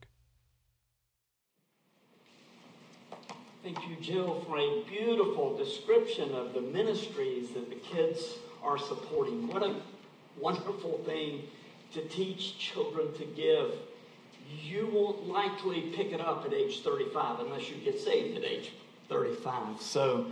Thank 3.62 3.86
you, 3.86 3.96
Jill, 4.00 4.42
for 4.48 4.56
a 4.56 4.82
beautiful 4.88 5.54
description 5.58 6.34
of 6.34 6.54
the 6.54 6.62
ministries 6.62 7.50
that 7.50 7.68
the 7.68 7.76
kids 7.76 8.38
are 8.62 8.78
supporting. 8.78 9.46
What 9.46 9.62
a 9.62 9.76
wonderful 10.40 11.02
thing 11.04 11.42
to 11.92 12.00
teach 12.08 12.56
children 12.56 13.12
to 13.18 13.26
give. 13.26 13.74
You 14.64 14.88
won't 14.92 15.28
likely 15.28 15.82
pick 15.94 16.12
it 16.12 16.20
up 16.20 16.44
at 16.46 16.52
age 16.52 16.82
35 16.82 17.40
unless 17.40 17.68
you 17.68 17.76
get 17.76 18.00
saved 18.00 18.36
at 18.36 18.44
age 18.44 18.72
35. 19.08 19.80
So, 19.80 20.26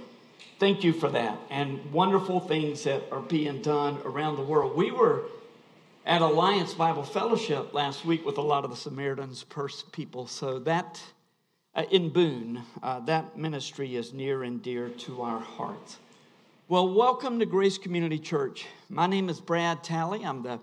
thank 0.58 0.82
you 0.82 0.92
for 0.92 1.08
that. 1.10 1.38
And 1.50 1.92
wonderful 1.92 2.40
things 2.40 2.84
that 2.84 3.02
are 3.12 3.20
being 3.20 3.62
done 3.62 3.98
around 4.04 4.36
the 4.36 4.42
world. 4.42 4.76
We 4.76 4.90
were 4.90 5.24
at 6.06 6.22
Alliance 6.22 6.74
Bible 6.74 7.02
Fellowship 7.02 7.74
last 7.74 8.04
week 8.04 8.24
with 8.24 8.38
a 8.38 8.42
lot 8.42 8.64
of 8.64 8.70
the 8.70 8.76
Samaritan's 8.76 9.44
Purse 9.44 9.84
people. 9.92 10.26
So, 10.26 10.58
that 10.60 11.02
uh, 11.74 11.84
in 11.90 12.10
Boone, 12.10 12.62
uh, 12.82 13.00
that 13.00 13.38
ministry 13.38 13.96
is 13.96 14.12
near 14.12 14.42
and 14.42 14.62
dear 14.62 14.88
to 14.88 15.22
our 15.22 15.40
hearts. 15.40 15.98
Well, 16.68 16.94
welcome 16.94 17.38
to 17.40 17.46
Grace 17.46 17.78
Community 17.78 18.18
Church. 18.18 18.66
My 18.88 19.06
name 19.06 19.28
is 19.28 19.40
Brad 19.40 19.82
Talley. 19.82 20.24
I'm 20.24 20.42
the 20.42 20.60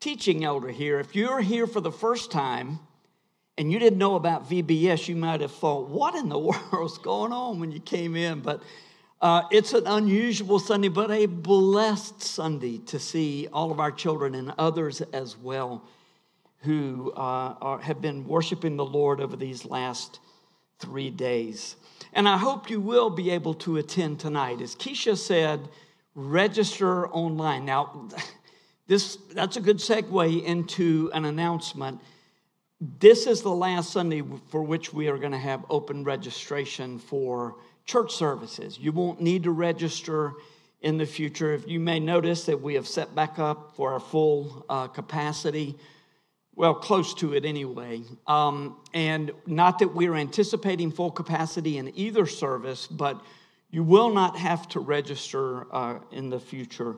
teaching 0.00 0.44
elder 0.44 0.70
here. 0.70 0.98
If 0.98 1.14
you're 1.14 1.40
here 1.40 1.66
for 1.66 1.80
the 1.80 1.92
first 1.92 2.30
time 2.30 2.80
and 3.58 3.70
you 3.70 3.78
didn't 3.78 3.98
know 3.98 4.16
about 4.16 4.48
VBS, 4.48 5.08
you 5.08 5.16
might 5.16 5.42
have 5.42 5.52
thought, 5.52 5.88
what 5.88 6.14
in 6.14 6.28
the 6.28 6.38
world's 6.72 6.98
going 6.98 7.32
on 7.32 7.60
when 7.60 7.70
you 7.70 7.80
came 7.80 8.16
in? 8.16 8.40
But 8.40 8.62
uh, 9.20 9.42
it's 9.50 9.74
an 9.74 9.86
unusual 9.86 10.58
Sunday, 10.58 10.88
but 10.88 11.10
a 11.10 11.26
blessed 11.26 12.22
Sunday 12.22 12.78
to 12.86 12.98
see 12.98 13.46
all 13.52 13.70
of 13.70 13.78
our 13.78 13.92
children 13.92 14.34
and 14.34 14.54
others 14.56 15.02
as 15.12 15.36
well 15.36 15.84
who 16.62 17.12
uh, 17.16 17.54
are, 17.60 17.78
have 17.80 18.00
been 18.00 18.26
worshiping 18.26 18.76
the 18.76 18.84
Lord 18.84 19.20
over 19.20 19.36
these 19.36 19.64
last 19.64 20.20
three 20.78 21.10
days. 21.10 21.76
And 22.14 22.28
I 22.28 22.38
hope 22.38 22.70
you 22.70 22.80
will 22.80 23.10
be 23.10 23.30
able 23.30 23.54
to 23.54 23.76
attend 23.76 24.20
tonight. 24.20 24.62
As 24.62 24.74
Keisha 24.74 25.16
said, 25.16 25.68
register 26.14 27.08
online. 27.08 27.66
Now, 27.66 28.08
this, 28.90 29.16
that's 29.34 29.56
a 29.56 29.60
good 29.60 29.76
segue 29.76 30.44
into 30.44 31.12
an 31.14 31.24
announcement. 31.24 32.00
This 32.98 33.28
is 33.28 33.40
the 33.42 33.50
last 33.50 33.92
Sunday 33.92 34.24
for 34.48 34.64
which 34.64 34.92
we 34.92 35.06
are 35.06 35.16
going 35.16 35.30
to 35.30 35.38
have 35.38 35.64
open 35.70 36.02
registration 36.02 36.98
for 36.98 37.54
church 37.84 38.12
services. 38.12 38.80
You 38.80 38.90
won't 38.90 39.20
need 39.20 39.44
to 39.44 39.52
register 39.52 40.32
in 40.80 40.98
the 40.98 41.06
future. 41.06 41.54
If 41.54 41.68
you 41.68 41.78
may 41.78 42.00
notice 42.00 42.46
that 42.46 42.60
we 42.60 42.74
have 42.74 42.88
set 42.88 43.14
back 43.14 43.38
up 43.38 43.76
for 43.76 43.92
our 43.92 44.00
full 44.00 44.66
uh, 44.68 44.88
capacity 44.88 45.76
well, 46.56 46.74
close 46.74 47.14
to 47.14 47.32
it 47.34 47.44
anyway. 47.44 48.02
Um, 48.26 48.76
and 48.92 49.30
not 49.46 49.78
that 49.78 49.94
we're 49.94 50.16
anticipating 50.16 50.90
full 50.90 51.12
capacity 51.12 51.78
in 51.78 51.96
either 51.96 52.26
service, 52.26 52.86
but 52.86 53.22
you 53.70 53.84
will 53.84 54.12
not 54.12 54.36
have 54.36 54.68
to 54.70 54.80
register 54.80 55.72
uh, 55.72 56.00
in 56.10 56.28
the 56.28 56.40
future. 56.40 56.96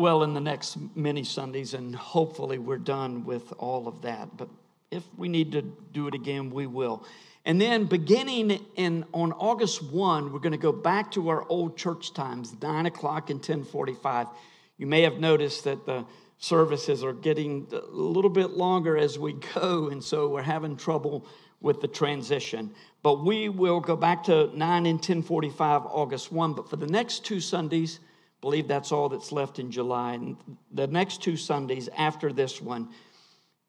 Well, 0.00 0.22
in 0.22 0.32
the 0.32 0.40
next 0.40 0.78
many 0.94 1.24
Sundays, 1.24 1.74
and 1.74 1.92
hopefully 1.92 2.58
we're 2.58 2.78
done 2.78 3.24
with 3.24 3.52
all 3.58 3.88
of 3.88 4.02
that. 4.02 4.36
But 4.36 4.48
if 4.92 5.02
we 5.16 5.28
need 5.28 5.50
to 5.52 5.62
do 5.92 6.06
it 6.06 6.14
again, 6.14 6.50
we 6.50 6.68
will. 6.68 7.04
And 7.44 7.60
then 7.60 7.86
beginning 7.86 8.64
in 8.76 9.04
on 9.12 9.32
August 9.32 9.82
1, 9.82 10.32
we're 10.32 10.38
going 10.38 10.52
to 10.52 10.56
go 10.56 10.70
back 10.70 11.10
to 11.12 11.30
our 11.30 11.44
old 11.48 11.76
church 11.76 12.14
times, 12.14 12.54
9 12.62 12.86
o'clock 12.86 13.30
and 13.30 13.38
1045. 13.38 14.28
You 14.76 14.86
may 14.86 15.02
have 15.02 15.18
noticed 15.18 15.64
that 15.64 15.84
the 15.84 16.04
services 16.38 17.02
are 17.02 17.12
getting 17.12 17.66
a 17.72 17.80
little 17.90 18.30
bit 18.30 18.50
longer 18.50 18.96
as 18.96 19.18
we 19.18 19.32
go, 19.54 19.88
and 19.88 20.04
so 20.04 20.28
we're 20.28 20.42
having 20.42 20.76
trouble 20.76 21.26
with 21.60 21.80
the 21.80 21.88
transition. 21.88 22.70
But 23.02 23.24
we 23.24 23.48
will 23.48 23.80
go 23.80 23.96
back 23.96 24.22
to 24.24 24.56
9 24.56 24.86
and 24.86 24.98
1045 24.98 25.86
August 25.86 26.30
1. 26.30 26.52
But 26.52 26.70
for 26.70 26.76
the 26.76 26.86
next 26.86 27.24
two 27.24 27.40
Sundays, 27.40 27.98
believe 28.40 28.68
that's 28.68 28.92
all 28.92 29.08
that's 29.08 29.32
left 29.32 29.58
in 29.58 29.70
July. 29.70 30.14
And 30.14 30.36
the 30.72 30.86
next 30.86 31.22
two 31.22 31.36
Sundays 31.36 31.88
after 31.96 32.32
this 32.32 32.60
one, 32.60 32.88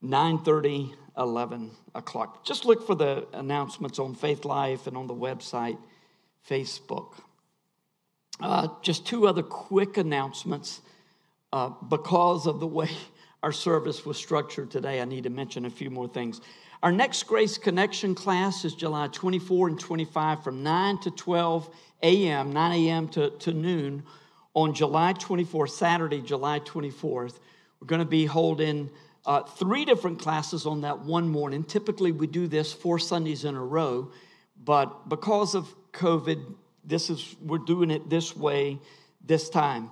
9:30, 0.04 0.94
11 1.18 1.72
o'clock. 1.96 2.46
Just 2.46 2.66
look 2.66 2.86
for 2.86 2.96
the 2.96 3.28
announcements 3.34 4.00
on 4.00 4.16
Faithlife 4.16 4.88
and 4.88 4.96
on 4.96 5.08
the 5.08 5.16
website, 5.16 5.78
Facebook. 6.48 7.16
Uh, 8.40 8.70
just 8.82 9.06
two 9.06 9.28
other 9.28 9.44
quick 9.44 9.98
announcements. 9.98 10.82
Uh, 11.52 11.70
because 11.90 12.46
of 12.46 12.60
the 12.60 12.68
way 12.68 12.90
our 13.44 13.52
service 13.52 14.06
was 14.06 14.18
structured 14.18 14.72
today, 14.72 15.02
I 15.02 15.06
need 15.06 15.24
to 15.24 15.30
mention 15.30 15.66
a 15.66 15.70
few 15.70 15.90
more 15.90 16.08
things. 16.08 16.40
Our 16.82 16.92
next 16.94 17.24
Grace 17.24 17.58
Connection 17.58 18.16
class 18.16 18.64
is 18.64 18.74
July 18.74 19.08
24 19.08 19.70
and 19.70 19.80
25 19.80 20.44
from 20.44 20.64
9 20.64 21.00
to 21.00 21.12
12 21.12 21.70
a.m., 22.04 22.54
9 22.54 22.72
a.m. 22.72 23.08
To, 23.10 23.32
to 23.32 23.52
noon 23.52 24.04
on 24.60 24.74
July 24.74 25.14
24th, 25.14 25.70
Saturday, 25.70 26.22
July 26.22 26.60
24th. 26.60 27.40
We're 27.80 27.88
going 27.88 28.00
to 28.00 28.06
be 28.06 28.26
holding 28.26 28.90
uh, 29.26 29.44
three 29.44 29.86
different 29.86 30.20
classes 30.20 30.66
on 30.66 30.82
that 30.82 31.00
one 31.00 31.30
morning. 31.30 31.64
Typically, 31.64 32.12
we 32.12 32.28
do 32.28 32.48
this 32.48 32.74
four 32.74 33.00
Sundays 33.00 33.46
in 33.46 33.56
a 33.56 33.64
row, 33.64 34.12
but 34.62 35.08
because 35.08 35.56
of 35.56 35.74
COVID, 35.94 36.56
this 36.84 37.10
is 37.10 37.36
we're 37.42 37.60
doing 37.60 37.90
it 37.90 38.10
this 38.10 38.36
way 38.36 38.80
this 39.26 39.50
time 39.50 39.92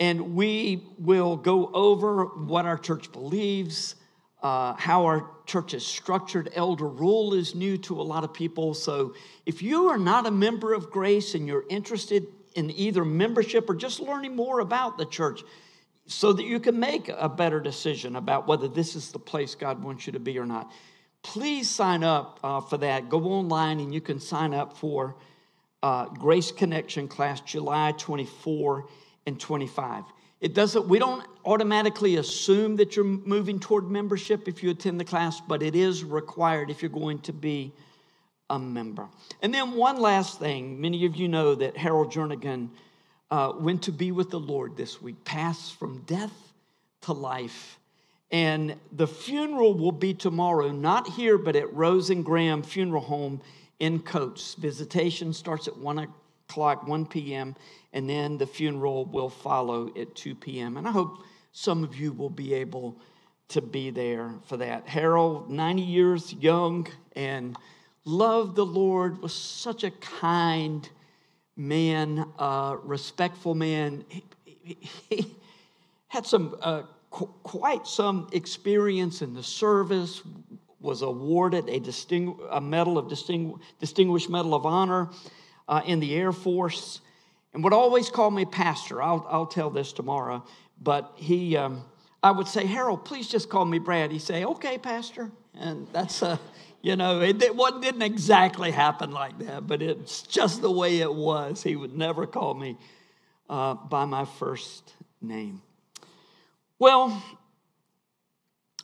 and 0.00 0.34
we 0.34 0.82
will 0.98 1.36
go 1.36 1.70
over 1.72 2.24
what 2.24 2.66
our 2.66 2.78
church 2.78 3.10
believes, 3.12 3.96
uh, 4.42 4.74
how 4.74 5.04
our 5.04 5.30
church 5.46 5.74
is 5.74 5.84
structured. 5.84 6.50
Elder 6.54 6.88
rule 6.88 7.34
is 7.34 7.54
new 7.54 7.76
to 7.78 8.00
a 8.00 8.02
lot 8.02 8.22
of 8.22 8.32
people. 8.32 8.74
So 8.74 9.14
if 9.44 9.62
you 9.62 9.88
are 9.88 9.98
not 9.98 10.26
a 10.26 10.30
member 10.30 10.72
of 10.72 10.90
Grace 10.90 11.34
and 11.34 11.48
you're 11.48 11.64
interested 11.68 12.26
in 12.58 12.72
either 12.72 13.04
membership 13.04 13.70
or 13.70 13.74
just 13.74 14.00
learning 14.00 14.34
more 14.34 14.58
about 14.58 14.98
the 14.98 15.06
church, 15.06 15.42
so 16.06 16.32
that 16.32 16.44
you 16.44 16.58
can 16.58 16.80
make 16.80 17.08
a 17.08 17.28
better 17.28 17.60
decision 17.60 18.16
about 18.16 18.48
whether 18.48 18.66
this 18.66 18.96
is 18.96 19.12
the 19.12 19.18
place 19.18 19.54
God 19.54 19.82
wants 19.82 20.06
you 20.06 20.12
to 20.14 20.18
be 20.18 20.38
or 20.38 20.46
not, 20.46 20.72
please 21.22 21.70
sign 21.70 22.02
up 22.02 22.40
uh, 22.42 22.60
for 22.60 22.78
that. 22.78 23.08
Go 23.08 23.22
online 23.24 23.78
and 23.78 23.94
you 23.94 24.00
can 24.00 24.18
sign 24.18 24.54
up 24.54 24.76
for 24.76 25.16
uh, 25.82 26.06
Grace 26.06 26.50
Connection 26.50 27.06
class 27.06 27.40
July 27.42 27.92
24 27.98 28.88
and 29.26 29.38
25. 29.38 30.04
It 30.40 30.54
doesn't, 30.54 30.88
we 30.88 30.98
don't 30.98 31.24
automatically 31.44 32.16
assume 32.16 32.76
that 32.76 32.96
you're 32.96 33.04
moving 33.04 33.60
toward 33.60 33.90
membership 33.90 34.48
if 34.48 34.62
you 34.62 34.70
attend 34.70 34.98
the 34.98 35.04
class, 35.04 35.40
but 35.40 35.62
it 35.62 35.76
is 35.76 36.02
required 36.02 36.70
if 36.70 36.82
you're 36.82 36.90
going 36.90 37.18
to 37.20 37.32
be 37.32 37.72
a 38.50 38.58
member. 38.58 39.08
And 39.42 39.52
then 39.52 39.72
one 39.72 40.00
last 40.00 40.38
thing 40.38 40.80
many 40.80 41.04
of 41.06 41.16
you 41.16 41.28
know 41.28 41.54
that 41.54 41.76
Harold 41.76 42.12
Jernigan 42.12 42.68
uh, 43.30 43.52
went 43.58 43.82
to 43.82 43.92
be 43.92 44.12
with 44.12 44.30
the 44.30 44.40
Lord 44.40 44.76
this 44.76 45.02
week, 45.02 45.24
passed 45.24 45.74
from 45.78 46.00
death 46.02 46.32
to 47.02 47.12
life. 47.12 47.78
And 48.30 48.76
the 48.92 49.06
funeral 49.06 49.74
will 49.74 49.92
be 49.92 50.12
tomorrow, 50.12 50.70
not 50.70 51.08
here, 51.08 51.38
but 51.38 51.56
at 51.56 51.72
Rose 51.72 52.10
and 52.10 52.24
Graham 52.24 52.62
Funeral 52.62 53.02
Home 53.02 53.40
in 53.78 54.00
Coats. 54.00 54.54
Visitation 54.54 55.32
starts 55.32 55.66
at 55.66 55.78
1 55.78 56.08
o'clock, 56.48 56.86
1 56.86 57.06
p.m 57.06 57.54
and 57.92 58.08
then 58.08 58.38
the 58.38 58.46
funeral 58.46 59.06
will 59.06 59.30
follow 59.30 59.90
at 59.96 60.14
2 60.14 60.34
p.m. 60.34 60.76
And 60.76 60.86
I 60.86 60.90
hope 60.90 61.18
some 61.52 61.82
of 61.82 61.96
you 61.96 62.12
will 62.12 62.30
be 62.30 62.54
able 62.54 62.96
to 63.48 63.62
be 63.62 63.90
there 63.90 64.34
for 64.46 64.58
that. 64.58 64.86
Harold, 64.86 65.50
90 65.50 65.82
years 65.82 66.32
young, 66.34 66.86
and 67.16 67.56
loved 68.08 68.56
the 68.56 68.64
Lord, 68.66 69.20
was 69.22 69.34
such 69.34 69.84
a 69.84 69.90
kind 69.90 70.88
man, 71.56 72.24
uh, 72.38 72.76
respectful 72.82 73.54
man. 73.54 74.04
He, 74.08 74.78
he, 75.08 75.34
had 76.08 76.24
some 76.26 76.56
uh, 76.62 76.82
qu- 77.10 77.30
quite 77.42 77.86
some 77.86 78.28
experience 78.32 79.20
in 79.20 79.34
the 79.34 79.42
service. 79.42 80.22
Was 80.80 81.02
awarded 81.02 81.68
a, 81.68 81.80
distingu- 81.80 82.38
a 82.50 82.60
medal 82.60 82.98
of 82.98 83.06
distingu- 83.06 83.58
distinguished 83.80 84.30
medal 84.30 84.54
of 84.54 84.64
honor 84.64 85.10
uh, 85.66 85.82
in 85.84 86.00
the 86.00 86.14
Air 86.14 86.32
Force 86.32 87.00
and 87.52 87.64
would 87.64 87.72
always 87.72 88.10
call 88.10 88.30
me 88.30 88.44
pastor. 88.44 89.02
I'll, 89.02 89.26
I'll 89.28 89.46
tell 89.46 89.70
this 89.70 89.92
tomorrow. 89.92 90.44
But 90.80 91.12
he, 91.16 91.56
um, 91.56 91.82
I 92.22 92.30
would 92.30 92.46
say, 92.46 92.66
Harold, 92.66 93.04
please 93.04 93.28
just 93.28 93.48
call 93.48 93.64
me 93.64 93.78
Brad. 93.78 94.12
He'd 94.12 94.20
say, 94.20 94.44
okay, 94.44 94.78
pastor. 94.78 95.30
And 95.58 95.88
that's, 95.92 96.22
uh, 96.22 96.36
you 96.82 96.96
know, 96.96 97.20
it, 97.20 97.38
didn't 97.38 98.02
exactly 98.02 98.70
happen 98.70 99.10
like 99.10 99.38
that, 99.40 99.66
but 99.66 99.82
it's 99.82 100.22
just 100.22 100.62
the 100.62 100.70
way 100.70 100.98
it 100.98 101.12
was. 101.12 101.62
He 101.62 101.76
would 101.76 101.96
never 101.96 102.26
call 102.26 102.54
me 102.54 102.76
uh, 103.50 103.74
by 103.74 104.04
my 104.04 104.24
first 104.24 104.94
name. 105.20 105.62
Well, 106.78 107.22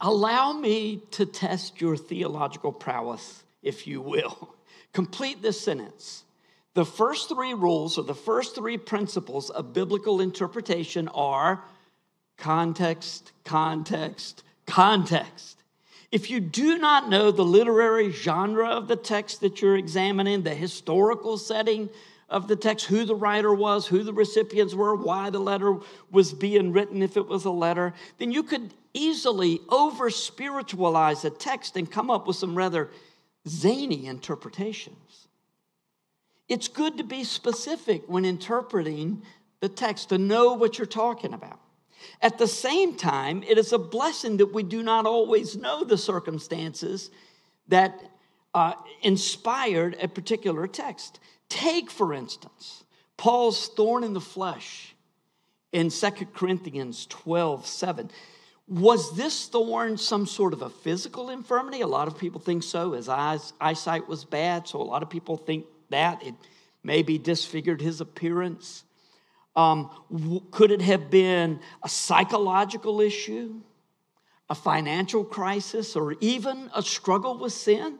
allow 0.00 0.52
me 0.52 1.02
to 1.12 1.26
test 1.26 1.80
your 1.80 1.96
theological 1.96 2.72
prowess 2.72 3.44
if 3.62 3.86
you 3.86 4.00
will. 4.00 4.54
Complete 4.92 5.42
this 5.42 5.60
sentence. 5.60 6.24
The 6.74 6.84
first 6.84 7.28
three 7.28 7.54
rules 7.54 7.98
or 7.98 8.04
the 8.04 8.14
first 8.14 8.54
three 8.54 8.78
principles 8.78 9.50
of 9.50 9.72
biblical 9.72 10.20
interpretation 10.20 11.08
are 11.08 11.64
context, 12.36 13.32
context, 13.44 14.42
context. 14.66 15.63
If 16.14 16.30
you 16.30 16.38
do 16.38 16.78
not 16.78 17.08
know 17.08 17.32
the 17.32 17.44
literary 17.44 18.12
genre 18.12 18.68
of 18.68 18.86
the 18.86 18.94
text 18.94 19.40
that 19.40 19.60
you're 19.60 19.76
examining, 19.76 20.44
the 20.44 20.54
historical 20.54 21.36
setting 21.36 21.90
of 22.28 22.46
the 22.46 22.54
text, 22.54 22.86
who 22.86 23.04
the 23.04 23.16
writer 23.16 23.52
was, 23.52 23.88
who 23.88 24.04
the 24.04 24.12
recipients 24.12 24.74
were, 24.74 24.94
why 24.94 25.30
the 25.30 25.40
letter 25.40 25.76
was 26.12 26.32
being 26.32 26.70
written 26.70 27.02
if 27.02 27.16
it 27.16 27.26
was 27.26 27.46
a 27.46 27.50
letter, 27.50 27.94
then 28.18 28.30
you 28.30 28.44
could 28.44 28.72
easily 28.92 29.58
over 29.68 30.08
spiritualize 30.08 31.24
a 31.24 31.30
text 31.30 31.76
and 31.76 31.90
come 31.90 32.12
up 32.12 32.28
with 32.28 32.36
some 32.36 32.56
rather 32.56 32.90
zany 33.48 34.06
interpretations. 34.06 35.26
It's 36.48 36.68
good 36.68 36.96
to 36.98 37.02
be 37.02 37.24
specific 37.24 38.04
when 38.06 38.24
interpreting 38.24 39.22
the 39.58 39.68
text, 39.68 40.10
to 40.10 40.18
know 40.18 40.52
what 40.52 40.78
you're 40.78 40.86
talking 40.86 41.34
about. 41.34 41.58
At 42.20 42.38
the 42.38 42.46
same 42.46 42.96
time, 42.96 43.42
it 43.42 43.58
is 43.58 43.72
a 43.72 43.78
blessing 43.78 44.38
that 44.38 44.52
we 44.52 44.62
do 44.62 44.82
not 44.82 45.06
always 45.06 45.56
know 45.56 45.84
the 45.84 45.98
circumstances 45.98 47.10
that 47.68 48.00
uh, 48.54 48.74
inspired 49.02 49.96
a 50.00 50.08
particular 50.08 50.66
text. 50.66 51.20
Take, 51.48 51.90
for 51.90 52.14
instance, 52.14 52.84
Paul's 53.16 53.68
thorn 53.68 54.04
in 54.04 54.12
the 54.12 54.20
flesh 54.20 54.94
in 55.72 55.90
2 55.90 56.10
Corinthians 56.34 57.06
12 57.06 57.66
7. 57.66 58.10
Was 58.66 59.14
this 59.16 59.46
thorn 59.46 59.98
some 59.98 60.26
sort 60.26 60.54
of 60.54 60.62
a 60.62 60.70
physical 60.70 61.28
infirmity? 61.28 61.82
A 61.82 61.86
lot 61.86 62.08
of 62.08 62.16
people 62.16 62.40
think 62.40 62.62
so. 62.62 62.92
His 62.92 63.10
eyes, 63.10 63.52
eyesight 63.60 64.08
was 64.08 64.24
bad, 64.24 64.66
so 64.66 64.80
a 64.80 64.82
lot 64.82 65.02
of 65.02 65.10
people 65.10 65.36
think 65.36 65.66
that. 65.90 66.22
It 66.22 66.34
maybe 66.84 67.18
disfigured 67.18 67.80
his 67.80 68.00
appearance. 68.00 68.84
Um, 69.56 69.90
w- 70.10 70.42
could 70.50 70.70
it 70.70 70.82
have 70.82 71.10
been 71.10 71.60
a 71.82 71.88
psychological 71.88 73.00
issue, 73.00 73.60
a 74.50 74.54
financial 74.54 75.24
crisis, 75.24 75.96
or 75.96 76.14
even 76.20 76.70
a 76.74 76.82
struggle 76.82 77.38
with 77.38 77.52
sin? 77.52 77.98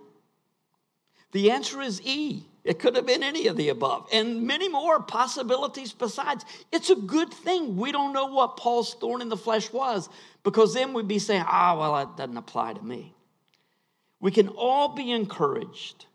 The 1.33 1.51
answer 1.51 1.81
is 1.81 2.01
E. 2.03 2.47
It 2.65 2.79
could 2.79 2.97
have 2.97 3.05
been 3.05 3.23
any 3.23 3.47
of 3.47 3.57
the 3.57 3.69
above, 3.69 4.09
and 4.11 4.47
many 4.47 4.71
more 4.71 4.99
possibilities 5.01 5.93
besides. 5.93 6.47
It's 6.73 6.89
a 6.89 6.97
good 6.97 7.33
thing 7.33 7.77
we 7.77 7.93
don't 7.93 8.15
know 8.15 8.27
what 8.27 8.57
Paul's 8.57 8.95
thorn 8.95 9.21
in 9.21 9.29
the 9.29 9.37
flesh 9.37 9.71
was, 9.71 10.09
because 10.43 10.73
then 10.73 10.95
we'd 10.95 11.07
be 11.07 11.19
saying, 11.19 11.45
ah, 11.47 11.77
well, 11.79 11.95
that 11.95 12.17
doesn't 12.17 12.39
apply 12.39 12.73
to 12.73 12.83
me. 12.83 13.15
We 14.19 14.31
can 14.31 14.49
all 14.49 14.95
be 14.95 15.11
encouraged 15.13 16.07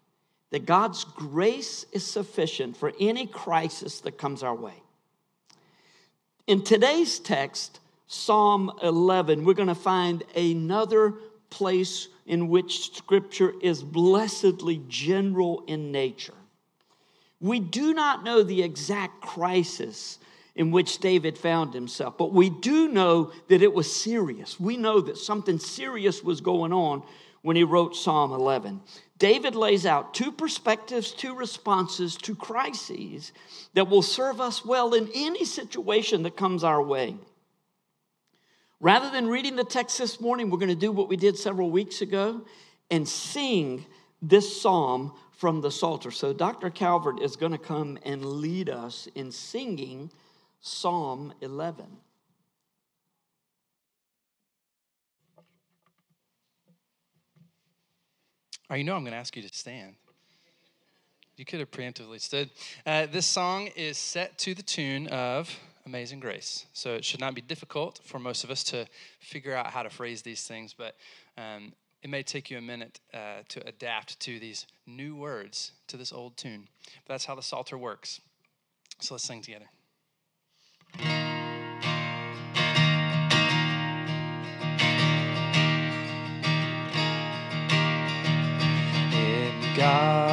that 0.50 0.66
God's 0.66 1.04
grace 1.04 1.86
is 1.92 2.04
sufficient 2.04 2.76
for 2.76 2.92
any 3.00 3.28
crisis 3.28 4.02
that 4.02 4.18
comes 4.18 4.42
our 4.42 4.56
way. 4.56 4.82
In 6.50 6.64
today's 6.64 7.20
text, 7.20 7.80
Psalm 8.08 8.72
11, 8.82 9.46
we're 9.46 9.54
going 9.54 9.68
to 9.68 9.76
find 9.76 10.24
another 10.36 11.14
place 11.52 12.08
in 12.26 12.48
which 12.48 12.92
scripture 12.96 13.54
is 13.62 13.84
blessedly 13.84 14.82
general 14.88 15.64
in 15.68 15.92
nature. 15.92 16.34
We 17.40 17.60
do 17.60 17.94
not 17.94 18.24
know 18.24 18.42
the 18.42 18.64
exact 18.64 19.22
crisis 19.22 20.18
in 20.56 20.72
which 20.72 20.98
David 20.98 21.38
found 21.38 21.76
himself, 21.76 22.18
but 22.18 22.34
we 22.34 22.50
do 22.50 22.88
know 22.88 23.32
that 23.50 23.62
it 23.62 23.72
was 23.72 23.96
serious. 23.96 24.60
We 24.60 24.76
know 24.76 25.02
that 25.02 25.18
something 25.18 25.60
serious 25.60 26.24
was 26.24 26.42
going 26.42 26.74
on 26.74 27.04
when 27.44 27.58
he 27.58 27.64
wrote 27.64 27.96
Psalm 27.96 28.32
11. 28.32 28.82
David 29.20 29.54
lays 29.54 29.86
out 29.86 30.14
two 30.14 30.32
perspectives, 30.32 31.12
two 31.12 31.36
responses 31.36 32.16
to 32.18 32.34
crises 32.34 33.34
that 33.74 33.90
will 33.90 34.02
serve 34.02 34.40
us 34.40 34.66
well 34.66 34.94
in 34.94 35.10
any 35.14 35.44
situation 35.44 36.24
that 36.24 36.38
comes 36.38 36.64
our 36.64 36.82
way. 36.82 37.16
Rather 38.80 39.12
than 39.12 39.28
reading 39.28 39.58
the 39.58 39.66
text 39.66 39.98
this 39.98 40.22
morning, 40.22 40.50
we're 40.50 40.58
going 40.58 40.70
to 40.70 40.76
do 40.76 40.92
what 40.92 41.10
we 41.10 41.18
did 41.18 41.38
several 41.38 41.70
weeks 41.70 42.02
ago 42.02 42.42
and 42.90 43.06
sing 43.06 43.86
this 44.22 44.62
psalm 44.62 45.14
from 45.34 45.60
the 45.60 45.72
Psalter. 45.72 46.12
So, 46.12 46.32
Dr. 46.32 46.70
Calvert 46.70 47.22
is 47.22 47.36
going 47.36 47.52
to 47.52 47.58
come 47.58 48.00
and 48.04 48.24
lead 48.24 48.70
us 48.70 49.10
in 49.16 49.32
singing 49.32 50.12
Psalm 50.62 51.34
11. 51.42 51.86
Or 58.70 58.78
you 58.78 58.84
know 58.84 58.96
I'm 58.96 59.02
going 59.02 59.14
to 59.14 59.18
ask 59.18 59.36
you 59.36 59.42
to 59.42 59.50
stand. 59.54 59.96
You 61.38 61.46
could 61.46 61.60
have 61.60 61.72
preemptively 61.72 62.20
stood. 62.20 62.50
Uh, 62.86 63.06
this 63.06 63.26
song 63.26 63.68
is 63.76 63.98
set 63.98 64.38
to 64.40 64.54
the 64.54 64.62
tune 64.62 65.08
of 65.08 65.58
Amazing 65.86 66.20
Grace. 66.20 66.66
So 66.74 66.94
it 66.94 67.06
should 67.06 67.20
not 67.20 67.34
be 67.34 67.42
difficult 67.42 68.02
for 68.04 68.20
most 68.20 68.44
of 68.44 68.52
us 68.52 68.64
to 68.66 68.86
figure 69.20 69.56
out 69.56 69.68
how 69.68 69.84
to 69.84 69.90
phrase 69.90 70.22
these 70.22 70.46
things, 70.46 70.76
but 70.78 70.96
um, 71.38 71.74
it 72.04 72.10
may 72.10 72.24
take 72.24 72.52
you 72.52 72.58
a 72.58 72.62
minute 72.62 73.00
uh, 73.14 73.44
to 73.50 73.68
adapt 73.68 74.20
to 74.20 74.40
these 74.40 74.68
new 74.86 75.16
words 75.16 75.72
to 75.88 75.98
this 75.98 76.14
old 76.14 76.38
tune. 76.38 76.68
But 77.08 77.14
that's 77.14 77.26
how 77.26 77.36
the 77.36 77.42
Psalter 77.42 77.78
works. 77.78 78.22
So 79.00 79.16
let's 79.16 79.24
sing 79.24 79.42
together. 79.42 79.70
God 89.80 90.29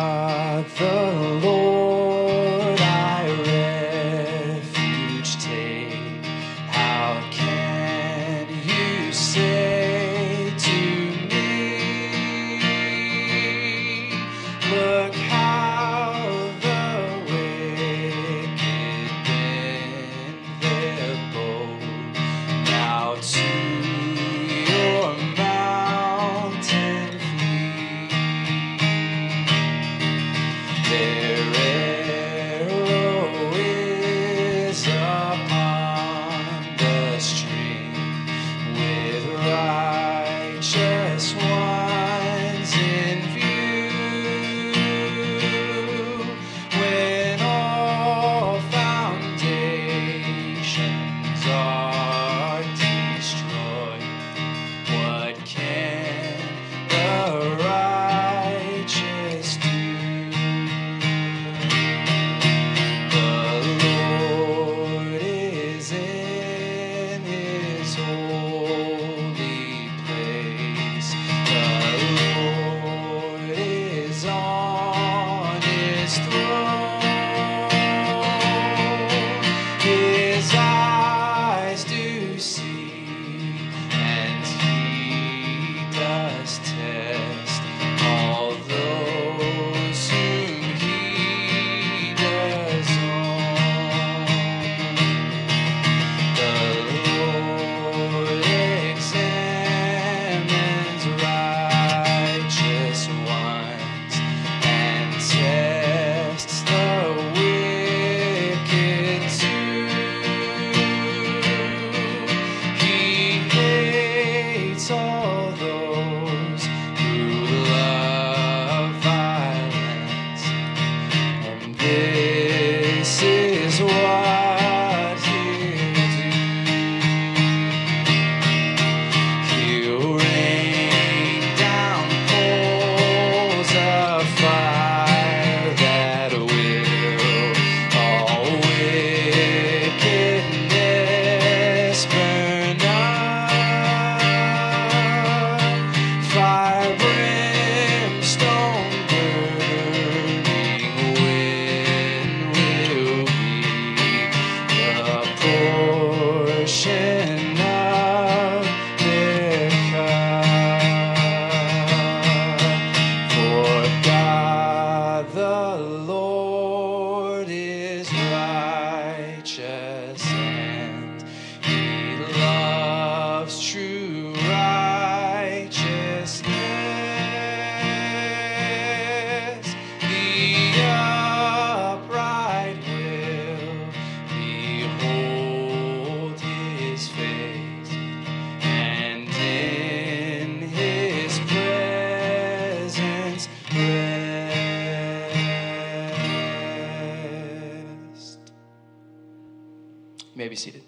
be 200.49 200.57
seated. 200.57 200.83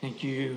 Thank 0.00 0.24
you, 0.24 0.56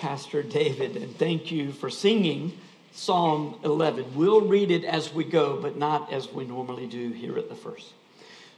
Pastor 0.00 0.42
David, 0.42 0.96
and 0.96 1.16
thank 1.16 1.50
you 1.50 1.72
for 1.72 1.90
singing 1.90 2.52
Psalm 2.92 3.58
11. 3.64 4.14
We'll 4.14 4.42
read 4.42 4.70
it 4.70 4.84
as 4.84 5.12
we 5.12 5.24
go, 5.24 5.60
but 5.60 5.76
not 5.76 6.12
as 6.12 6.32
we 6.32 6.44
normally 6.44 6.86
do 6.86 7.10
here 7.10 7.36
at 7.38 7.48
the 7.48 7.54
first. 7.56 7.92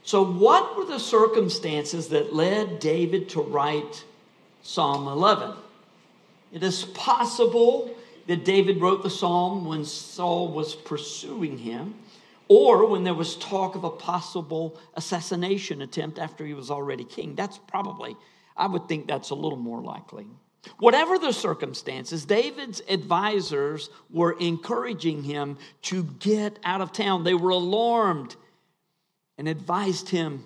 So, 0.03 0.23
what 0.23 0.77
were 0.77 0.85
the 0.85 0.99
circumstances 0.99 2.09
that 2.09 2.33
led 2.33 2.79
David 2.79 3.29
to 3.29 3.41
write 3.41 4.05
Psalm 4.61 5.07
11? 5.07 5.55
It 6.53 6.63
is 6.63 6.85
possible 6.85 7.93
that 8.27 8.45
David 8.45 8.79
wrote 8.79 9.03
the 9.03 9.09
psalm 9.09 9.65
when 9.65 9.83
Saul 9.83 10.49
was 10.49 10.75
pursuing 10.75 11.57
him, 11.57 11.95
or 12.49 12.85
when 12.85 13.03
there 13.03 13.13
was 13.13 13.35
talk 13.35 13.75
of 13.75 13.83
a 13.83 13.89
possible 13.89 14.79
assassination 14.95 15.81
attempt 15.81 16.19
after 16.19 16.45
he 16.45 16.53
was 16.53 16.71
already 16.71 17.03
king. 17.03 17.35
That's 17.35 17.57
probably, 17.57 18.15
I 18.55 18.67
would 18.67 18.87
think 18.87 19.07
that's 19.07 19.29
a 19.29 19.35
little 19.35 19.57
more 19.57 19.81
likely. 19.81 20.27
Whatever 20.79 21.17
the 21.17 21.31
circumstances, 21.31 22.25
David's 22.25 22.81
advisors 22.89 23.89
were 24.09 24.37
encouraging 24.39 25.23
him 25.23 25.57
to 25.83 26.03
get 26.03 26.59
out 26.63 26.81
of 26.81 26.91
town. 26.91 27.23
They 27.23 27.33
were 27.33 27.51
alarmed 27.51 28.35
and 29.37 29.47
advised 29.47 30.09
him 30.09 30.45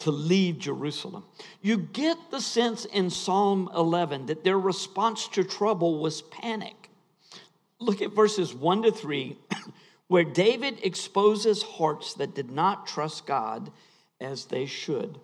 to 0.00 0.10
leave 0.10 0.58
Jerusalem. 0.58 1.24
You 1.60 1.76
get 1.78 2.16
the 2.30 2.40
sense 2.40 2.84
in 2.84 3.10
Psalm 3.10 3.68
11 3.74 4.26
that 4.26 4.44
their 4.44 4.58
response 4.58 5.26
to 5.28 5.42
trouble 5.42 5.98
was 5.98 6.22
panic. 6.22 6.90
Look 7.80 8.00
at 8.02 8.12
verses 8.12 8.54
1 8.54 8.82
to 8.82 8.92
3, 8.92 9.36
where 10.08 10.24
David 10.24 10.80
exposes 10.82 11.62
hearts 11.62 12.14
that 12.14 12.34
did 12.34 12.50
not 12.50 12.86
trust 12.86 13.26
God 13.26 13.70
as 14.20 14.46
they 14.46 14.66
should. 14.66 15.18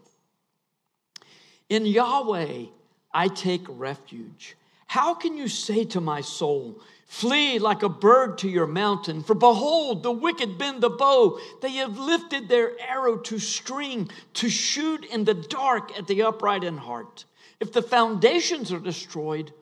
In 1.68 1.86
Yahweh, 1.86 2.66
I 3.12 3.28
take 3.28 3.64
refuge. 3.68 4.56
How 4.86 5.14
can 5.14 5.36
you 5.36 5.48
say 5.48 5.84
to 5.86 6.00
my 6.00 6.20
soul, 6.20 6.80
Flee 7.06 7.58
like 7.58 7.82
a 7.82 7.88
bird 7.88 8.38
to 8.38 8.48
your 8.48 8.66
mountain? 8.66 9.22
For 9.22 9.34
behold, 9.34 10.02
the 10.02 10.10
wicked 10.10 10.58
bend 10.58 10.82
the 10.82 10.90
bow. 10.90 11.38
They 11.62 11.72
have 11.72 11.98
lifted 11.98 12.48
their 12.48 12.72
arrow 12.80 13.18
to 13.18 13.38
string, 13.38 14.10
to 14.34 14.48
shoot 14.48 15.04
in 15.04 15.24
the 15.24 15.34
dark 15.34 15.96
at 15.96 16.06
the 16.06 16.22
upright 16.22 16.64
in 16.64 16.76
heart. 16.76 17.24
If 17.60 17.72
the 17.72 17.82
foundations 17.82 18.72
are 18.72 18.80
destroyed, 18.80 19.52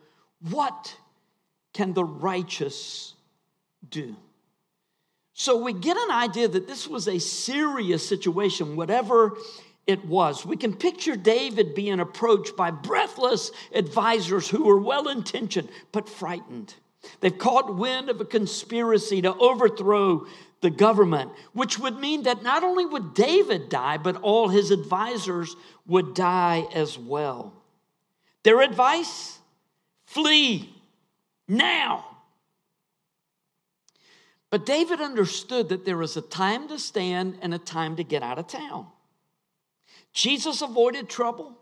what 0.51 0.97
can 1.75 1.93
the 1.93 2.05
righteous 2.05 3.15
do? 3.89 4.17
So 5.35 5.57
we 5.57 5.73
get 5.73 5.97
an 5.97 6.11
idea 6.11 6.49
that 6.49 6.67
this 6.67 6.87
was 6.87 7.09
a 7.09 7.19
serious 7.19 8.07
situation, 8.07 8.77
whatever 8.77 9.37
it 9.87 10.05
was. 10.05 10.45
We 10.45 10.57
can 10.57 10.75
picture 10.75 11.17
David 11.17 11.75
being 11.75 12.01
approached 12.01 12.57
by 12.57 12.71
breathless 12.71 13.51
advisors 13.75 14.49
who 14.49 14.65
were 14.65 14.81
well 14.81 15.09
intentioned 15.09 15.69
but 15.91 16.09
frightened. 16.09 16.75
They've 17.21 17.37
caught 17.37 17.77
wind 17.77 18.11
of 18.11 18.21
a 18.21 18.25
conspiracy 18.25 19.23
to 19.23 19.35
overthrow 19.35 20.27
the 20.61 20.71
government, 20.71 21.33
which 21.53 21.79
would 21.79 21.99
mean 21.99 22.23
that 22.23 22.45
not 22.45 22.63
only 22.63 22.87
would 22.87 23.15
David 23.15 23.69
die, 23.69 23.99
but 23.99 24.17
all 24.23 24.49
his 24.49 24.71
advisors 24.71 25.57
would 25.87 26.15
die 26.15 26.65
as 26.73 26.97
well. 26.97 27.53
Their 28.45 28.61
advice 28.61 29.39
flee 30.07 30.73
now. 31.49 32.12
But 34.53 34.67
David 34.67 35.01
understood 35.01 35.71
that 35.71 35.87
there 35.87 35.97
was 35.97 36.19
a 36.19 36.21
time 36.21 36.69
to 36.69 36.79
stand 36.79 37.39
and 37.41 37.55
a 37.55 37.59
time 37.59 37.97
to 37.97 38.05
get 38.05 38.23
out 38.23 38.39
of 38.39 38.49
town. 38.49 38.87
Jesus 40.13 40.61
avoided 40.61 41.09
trouble. 41.09 41.57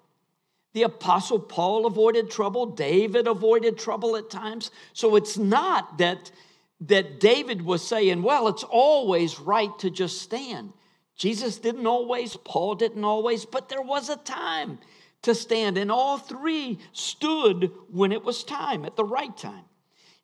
The 0.73 0.83
Apostle 0.83 1.39
Paul 1.39 1.87
avoided 1.87 2.33
trouble. 2.33 2.67
David 2.67 3.29
avoided 3.29 3.79
trouble 3.79 4.17
at 4.17 4.29
times. 4.29 4.73
So 4.93 5.15
it's 5.15 5.39
not 5.39 5.99
that, 5.99 6.33
that 6.81 7.21
David 7.21 7.63
was 7.63 7.87
saying, 7.87 8.25
well, 8.25 8.49
it's 8.49 8.65
always 8.65 9.39
right 9.39 9.71
to 9.79 9.89
just 9.89 10.21
stand. 10.21 10.73
Jesus 11.15 11.59
didn't 11.59 11.87
always, 11.87 12.37
Paul 12.39 12.75
didn't 12.75 13.05
always, 13.05 13.45
but 13.45 13.69
there 13.69 13.83
was 13.83 14.09
a 14.09 14.17
time 14.17 14.81
to 15.23 15.33
stand. 15.37 15.79
And 15.79 15.93
all 15.93 16.19
three 16.19 16.81
stood 16.93 17.71
when 17.89 18.11
it 18.11 18.25
was 18.25 18.43
time, 18.43 18.85
at 18.85 18.97
the 18.97 19.05
right 19.05 19.37
time. 19.37 19.63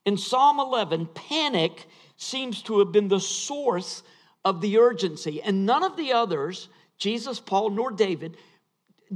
In 0.05 0.17
Psalm 0.17 0.59
11, 0.59 1.07
panic 1.15 1.87
seems 2.17 2.63
to 2.63 2.79
have 2.79 2.93
been 2.93 3.09
the 3.09 3.21
source 3.21 4.03
of 4.45 4.61
the 4.61 4.79
urgency. 4.79 5.43
And 5.43 5.67
none 5.67 5.83
of 5.83 5.97
the 5.97 6.13
others 6.13 6.69
Jesus, 6.99 7.41
Paul, 7.41 7.71
nor 7.71 7.91
David 7.91 8.37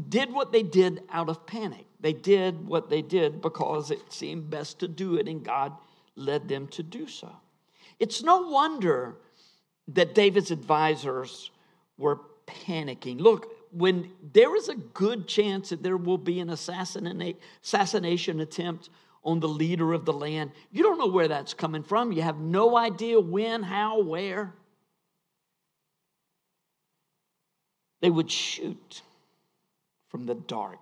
did 0.09 0.33
what 0.33 0.53
they 0.53 0.63
did 0.63 1.03
out 1.11 1.29
of 1.29 1.47
panic. 1.47 1.87
They 2.01 2.13
did 2.13 2.67
what 2.67 2.91
they 2.91 3.03
did 3.03 3.41
because 3.41 3.91
it 3.91 4.13
seemed 4.13 4.51
best 4.51 4.81
to 4.81 4.89
do 4.89 5.17
it, 5.17 5.29
and 5.29 5.45
God 5.45 5.73
led 6.15 6.49
them 6.49 6.69
to 6.69 6.83
do 6.83 7.07
so. 7.07 7.31
It's 7.99 8.23
no 8.23 8.49
wonder 8.49 9.17
that 9.89 10.15
David's 10.15 10.51
advisors 10.51 11.51
were 11.99 12.21
panicking. 12.47 13.21
Look, 13.21 13.53
when 13.73 14.11
there 14.33 14.57
is 14.57 14.69
a 14.69 14.75
good 14.75 15.27
chance 15.27 15.71
that 15.71 15.83
there 15.83 15.97
will 15.97 16.19
be 16.19 16.41
an 16.41 16.51
assassination 16.51 18.41
attempt 18.41 18.91
on 19.23 19.41
the 19.41 19.49
leader 19.49 19.93
of 19.93 20.05
the 20.05 20.13
land, 20.13 20.51
you 20.71 20.83
don't 20.83 20.99
know 20.99 21.07
where 21.07 21.29
that's 21.29 21.55
coming 21.55 21.83
from. 21.83 22.13
You 22.13 22.23
have 22.23 22.39
no 22.39 22.77
idea 22.77 23.21
when, 23.21 23.63
how, 23.63 24.01
where. 24.01 24.55
They 28.01 28.11
would 28.11 28.31
shoot 28.31 29.03
from 30.09 30.27
the 30.27 30.35
dark. 30.35 30.79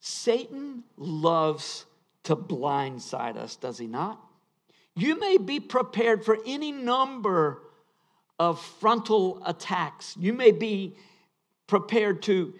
Satan 0.00 0.84
loves 0.96 1.84
to 2.24 2.34
blindside 2.34 3.36
us, 3.36 3.56
does 3.56 3.78
he 3.78 3.86
not? 3.86 4.18
You 4.96 5.18
may 5.18 5.36
be 5.36 5.60
prepared 5.60 6.24
for 6.24 6.38
any 6.46 6.72
number 6.72 7.62
of 8.38 8.60
frontal 8.60 9.42
attacks. 9.44 10.16
You 10.18 10.32
may 10.32 10.50
be 10.50 10.96
prepared 11.66 12.22
to 12.22 12.54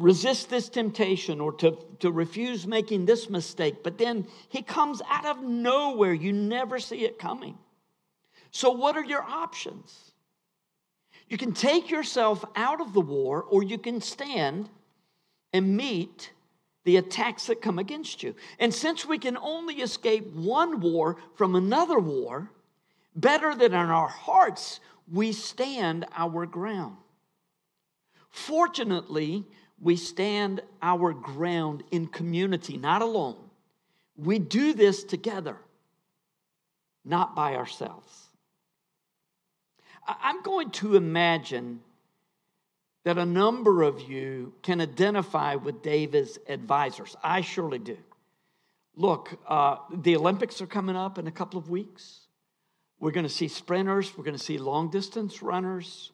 resist 0.00 0.48
this 0.48 0.68
temptation 0.68 1.40
or 1.40 1.52
to, 1.52 1.76
to 2.00 2.10
refuse 2.10 2.66
making 2.66 3.04
this 3.04 3.28
mistake, 3.28 3.82
but 3.82 3.98
then 3.98 4.26
he 4.48 4.62
comes 4.62 5.02
out 5.08 5.26
of 5.26 5.42
nowhere. 5.42 6.12
You 6.12 6.32
never 6.32 6.78
see 6.78 7.04
it 7.04 7.18
coming. 7.18 7.58
So, 8.50 8.70
what 8.70 8.96
are 8.96 9.04
your 9.04 9.22
options? 9.22 10.12
You 11.28 11.38
can 11.38 11.52
take 11.52 11.90
yourself 11.90 12.44
out 12.56 12.80
of 12.80 12.92
the 12.92 13.00
war, 13.00 13.44
or 13.44 13.62
you 13.62 13.78
can 13.78 14.00
stand 14.00 14.68
and 15.52 15.76
meet 15.76 16.32
the 16.84 16.96
attacks 16.96 17.46
that 17.46 17.62
come 17.62 17.78
against 17.78 18.22
you. 18.22 18.34
And 18.58 18.74
since 18.74 19.06
we 19.06 19.18
can 19.18 19.36
only 19.36 19.76
escape 19.76 20.26
one 20.32 20.80
war 20.80 21.18
from 21.36 21.54
another 21.54 21.98
war, 22.00 22.50
better 23.14 23.54
than 23.54 23.72
in 23.72 23.78
our 23.78 24.08
hearts, 24.08 24.80
we 25.12 25.32
stand 25.32 26.06
our 26.16 26.46
ground. 26.46 26.96
Fortunately, 28.30 29.44
we 29.80 29.96
stand 29.96 30.60
our 30.82 31.12
ground 31.12 31.82
in 31.90 32.06
community, 32.06 32.76
not 32.76 33.02
alone. 33.02 33.36
We 34.16 34.38
do 34.38 34.74
this 34.74 35.04
together, 35.04 35.56
not 37.04 37.34
by 37.34 37.56
ourselves. 37.56 38.28
I'm 40.06 40.42
going 40.42 40.70
to 40.72 40.96
imagine 40.96 41.80
that 43.04 43.16
a 43.16 43.24
number 43.24 43.82
of 43.82 44.02
you 44.02 44.52
can 44.62 44.80
identify 44.80 45.54
with 45.54 45.82
David's 45.82 46.38
advisors. 46.48 47.16
I 47.22 47.40
surely 47.40 47.78
do. 47.78 47.96
Look, 48.96 49.38
uh, 49.46 49.76
the 49.90 50.16
Olympics 50.16 50.60
are 50.60 50.66
coming 50.66 50.96
up 50.96 51.16
in 51.16 51.26
a 51.26 51.32
couple 51.32 51.58
of 51.58 51.70
weeks. 51.70 52.26
We're 52.98 53.12
going 53.12 53.26
to 53.26 53.32
see 53.32 53.48
sprinters, 53.48 54.16
we're 54.16 54.24
going 54.24 54.36
to 54.36 54.42
see 54.42 54.58
long 54.58 54.90
distance 54.90 55.42
runners. 55.42 56.12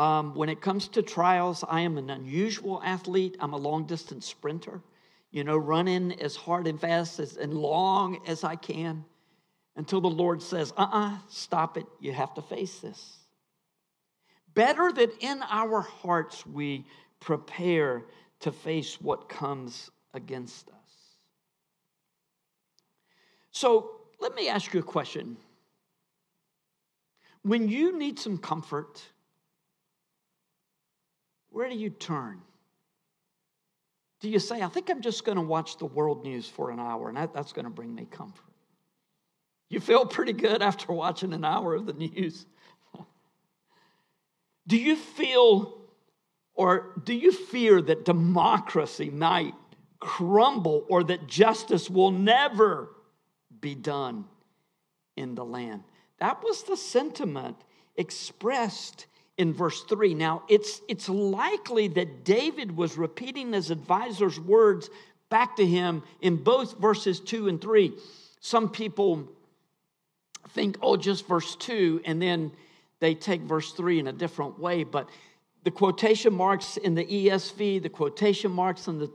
Um, 0.00 0.34
when 0.34 0.48
it 0.48 0.62
comes 0.62 0.88
to 0.88 1.02
trials, 1.02 1.62
I 1.68 1.82
am 1.82 1.98
an 1.98 2.08
unusual 2.08 2.80
athlete. 2.82 3.36
I'm 3.38 3.52
a 3.52 3.58
long 3.58 3.84
distance 3.84 4.24
sprinter, 4.24 4.80
you 5.30 5.44
know, 5.44 5.58
running 5.58 6.18
as 6.22 6.36
hard 6.36 6.66
and 6.66 6.80
fast 6.80 7.20
as, 7.20 7.36
and 7.36 7.52
long 7.52 8.18
as 8.26 8.42
I 8.42 8.56
can 8.56 9.04
until 9.76 10.00
the 10.00 10.08
Lord 10.08 10.40
says, 10.40 10.72
uh 10.78 10.84
uh-uh, 10.84 11.06
uh 11.08 11.18
stop 11.28 11.76
it. 11.76 11.84
You 12.00 12.14
have 12.14 12.32
to 12.36 12.40
face 12.40 12.78
this. 12.78 13.18
Better 14.54 14.90
that 14.90 15.10
in 15.20 15.42
our 15.50 15.82
hearts 15.82 16.46
we 16.46 16.86
prepare 17.20 18.02
to 18.40 18.52
face 18.52 18.98
what 19.02 19.28
comes 19.28 19.90
against 20.14 20.70
us. 20.70 20.94
So 23.50 23.96
let 24.18 24.34
me 24.34 24.48
ask 24.48 24.72
you 24.72 24.80
a 24.80 24.82
question. 24.82 25.36
When 27.42 27.68
you 27.68 27.98
need 27.98 28.18
some 28.18 28.38
comfort, 28.38 29.02
where 31.50 31.68
do 31.68 31.76
you 31.76 31.90
turn? 31.90 32.40
Do 34.20 34.28
you 34.28 34.38
say, 34.38 34.60
I 34.62 34.68
think 34.68 34.90
I'm 34.90 35.00
just 35.00 35.24
going 35.24 35.36
to 35.36 35.42
watch 35.42 35.78
the 35.78 35.86
world 35.86 36.24
news 36.24 36.46
for 36.48 36.70
an 36.70 36.78
hour 36.78 37.08
and 37.08 37.16
that's 37.32 37.52
going 37.52 37.64
to 37.64 37.70
bring 37.70 37.94
me 37.94 38.06
comfort? 38.10 38.44
You 39.68 39.80
feel 39.80 40.04
pretty 40.04 40.32
good 40.32 40.62
after 40.62 40.92
watching 40.92 41.32
an 41.32 41.44
hour 41.44 41.74
of 41.74 41.86
the 41.86 41.92
news. 41.92 42.46
Do 44.66 44.76
you 44.76 44.96
feel 44.96 45.78
Or 46.54 46.92
do 47.04 47.14
you 47.14 47.32
fear 47.32 47.80
that 47.80 48.04
democracy 48.04 49.08
might 49.10 49.54
crumble 49.98 50.84
or 50.88 51.02
that 51.04 51.26
justice 51.26 51.88
will 51.88 52.10
never 52.10 52.90
be 53.60 53.74
done 53.74 54.26
in 55.16 55.34
the 55.34 55.44
land? 55.44 55.84
That 56.18 56.42
was 56.42 56.64
the 56.64 56.76
sentiment 56.76 57.56
expressed 57.96 59.06
in 59.40 59.54
verse 59.54 59.82
3. 59.84 60.12
Now, 60.12 60.42
it's, 60.48 60.82
it's 60.86 61.08
likely 61.08 61.88
that 61.88 62.24
David 62.26 62.76
was 62.76 62.98
repeating 62.98 63.54
his 63.54 63.70
advisor's 63.70 64.38
words 64.38 64.90
back 65.30 65.56
to 65.56 65.64
him 65.64 66.02
in 66.20 66.36
both 66.36 66.78
verses 66.78 67.20
2 67.20 67.48
and 67.48 67.58
3. 67.58 67.94
Some 68.40 68.68
people 68.68 69.26
think, 70.50 70.76
oh, 70.82 70.98
just 70.98 71.26
verse 71.26 71.56
2, 71.56 72.02
and 72.04 72.20
then 72.20 72.52
they 72.98 73.14
take 73.14 73.40
verse 73.40 73.72
3 73.72 74.00
in 74.00 74.08
a 74.08 74.12
different 74.12 74.58
way. 74.58 74.84
But 74.84 75.08
the 75.64 75.70
quotation 75.70 76.34
marks 76.34 76.76
in 76.76 76.94
the 76.94 77.06
ESV, 77.06 77.82
the 77.82 77.88
quotation 77.88 78.50
marks 78.50 78.88
in 78.88 78.98
the, 78.98 79.08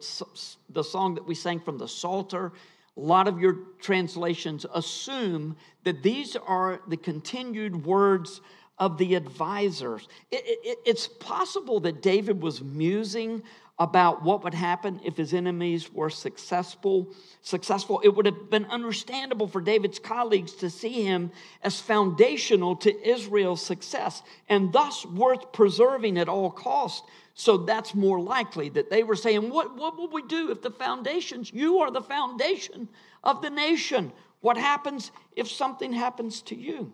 the 0.72 0.84
song 0.84 1.13
that 1.15 1.27
we 1.27 1.36
sang 1.36 1.60
from 1.60 1.77
the 1.77 1.88
Psalter, 1.88 2.51
a 2.98 3.00
lot 3.00 3.27
of 3.27 3.39
your 3.39 3.58
translations 3.79 4.65
assume 4.74 5.55
that 5.84 6.01
these 6.01 6.36
are 6.36 6.82
the 6.88 6.98
continued 6.98 7.86
words 7.86 8.41
of 8.77 8.98
the 8.98 9.15
advisors. 9.15 10.07
It, 10.31 10.44
it, 10.46 10.77
it's 10.85 11.07
possible 11.07 11.79
that 11.81 12.01
David 12.01 12.42
was 12.42 12.61
musing 12.61 13.44
about 13.77 14.24
what 14.24 14.44
would 14.44 14.53
happen 14.53 15.01
if 15.03 15.18
his 15.18 15.33
enemies 15.33 15.92
were 15.92 16.09
successful 16.09 17.14
successful. 17.42 18.00
It 18.03 18.16
would 18.16 18.25
have 18.25 18.50
been 18.50 18.66
understandable 18.66 19.48
for 19.48 19.59
david's 19.59 20.00
colleagues 20.00 20.53
to 20.53 20.70
see 20.70 21.03
him 21.03 21.31
as 21.61 21.79
foundational 21.81 22.77
to 22.77 23.07
israel's 23.07 23.61
success 23.61 24.24
and 24.48 24.72
thus 24.72 25.05
worth 25.05 25.51
preserving 25.51 26.18
at 26.18 26.29
all 26.29 26.51
costs 26.51 27.05
so 27.33 27.57
that's 27.57 27.94
more 27.94 28.22
likely 28.22 28.70
that 28.70 28.90
they 28.90 29.03
were 29.03 29.18
saying 29.18 29.50
what, 29.50 29.75
what 29.75 29.98
will 29.98 30.09
we 30.09 30.24
do 30.24 30.51
if 30.51 30.61
the 30.61 30.72
foundations 30.72 31.51
you 31.53 31.79
are 31.79 31.92
the 31.92 32.01
foundation 32.01 32.88
of 33.25 33.42
the 33.42 33.50
nation? 33.50 34.14
What 34.40 34.57
happens 34.57 35.11
if 35.35 35.51
something 35.51 35.92
happens 35.92 36.42
to 36.44 36.55
you 36.55 36.94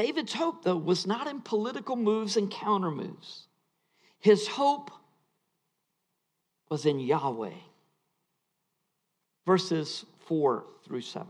david's 0.00 0.34
hope 0.34 0.62
though 0.62 0.76
was 0.76 1.06
not 1.06 1.26
in 1.26 1.40
political 1.40 1.96
moves 1.96 2.36
and 2.36 2.50
counter 2.50 2.90
moves 2.90 3.46
his 4.26 4.48
hope 4.48 4.90
was 6.68 6.86
in 6.86 6.98
Yahweh. 6.98 7.54
Verses 9.44 10.04
4 10.26 10.64
through 10.84 11.02
7. 11.02 11.26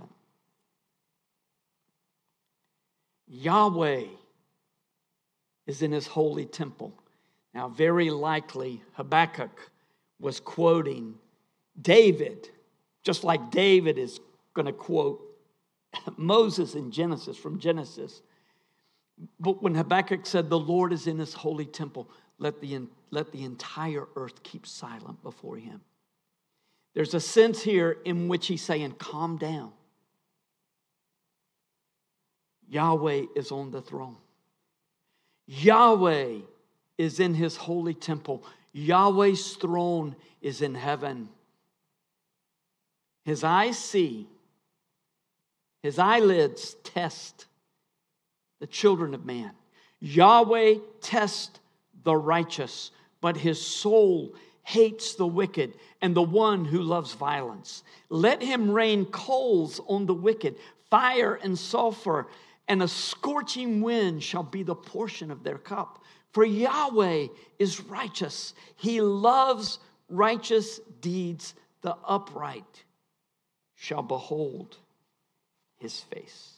Yahweh 3.29 4.05
is 5.67 5.83
in 5.83 5.93
his 5.93 6.07
holy 6.07 6.47
temple. 6.47 6.95
Now, 7.53 7.69
very 7.69 8.11
likely, 8.11 8.83
Habakkuk 8.93 9.71
was 10.21 10.41
quoting 10.41 11.17
David, 11.81 12.49
just 13.03 13.25
like 13.25 13.51
David 13.51 13.99
is 13.99 14.21
going 14.55 14.67
to 14.67 14.73
quote 14.73 15.21
Moses 16.17 16.75
in 16.75 16.91
Genesis, 16.91 17.37
from 17.37 17.59
Genesis. 17.59 18.23
But 19.41 19.63
when 19.63 19.75
Habakkuk 19.75 20.27
said, 20.27 20.51
The 20.51 20.59
Lord 20.59 20.93
is 20.93 21.07
in 21.07 21.19
his 21.19 21.35
holy 21.35 21.67
temple, 21.67 22.09
let 22.39 22.61
the, 22.61 22.87
let 23.11 23.33
the 23.33 23.45
entire 23.45 24.07
earth 24.15 24.43
keep 24.43 24.67
silent 24.67 25.23
before 25.23 25.57
him. 25.57 25.81
There's 26.95 27.15
a 27.15 27.21
sense 27.21 27.63
here 27.63 27.99
in 28.05 28.29
which 28.29 28.47
he's 28.47 28.63
saying, 28.63 28.93
Calm 28.99 29.37
down. 29.37 29.73
Yahweh 32.69 33.27
is 33.35 33.53
on 33.53 33.71
the 33.71 33.81
throne. 33.81 34.17
Yahweh 35.47 36.39
is 36.99 37.21
in 37.21 37.35
his 37.35 37.57
holy 37.57 37.95
temple. 37.95 38.43
Yahweh's 38.73 39.55
throne 39.55 40.17
is 40.43 40.63
in 40.63 40.75
heaven. 40.75 41.29
His 43.25 43.45
eyes 43.45 43.79
see, 43.79 44.27
his 45.83 45.99
eyelids 45.99 46.75
test 46.83 47.47
the 48.61 48.66
children 48.66 49.14
of 49.14 49.25
man. 49.25 49.53
Yahweh 50.01 50.77
tests 51.01 51.61
the 52.05 52.16
righteous, 52.16 52.90
but 53.21 53.37
his 53.37 53.61
soul 53.61 54.35
hates 54.62 55.14
the 55.14 55.27
wicked 55.27 55.75
and 56.03 56.14
the 56.14 56.23
one 56.23 56.64
who 56.64 56.83
loves 56.83 57.14
violence. 57.14 57.83
Let 58.09 58.42
him 58.42 58.71
rain 58.71 59.07
coals 59.07 59.81
on 59.87 60.07
the 60.07 60.14
wicked, 60.14 60.57
fire 60.90 61.35
and 61.35 61.59
sulfur, 61.59 62.27
and 62.69 62.83
a 62.83 62.88
scorching 62.88 63.81
wind 63.81 64.23
shall 64.23 64.42
be 64.42 64.62
the 64.62 64.75
portion 64.75 65.31
of 65.31 65.45
their 65.45 65.59
cup. 65.59 66.03
For 66.33 66.45
Yahweh 66.45 67.29
is 67.59 67.81
righteous, 67.81 68.55
he 68.77 69.01
loves 69.01 69.79
righteous 70.09 70.81
deeds. 71.01 71.55
The 71.83 71.97
upright 72.05 72.85
shall 73.77 74.03
behold 74.03 74.77
his 75.79 76.01
face. 76.01 76.56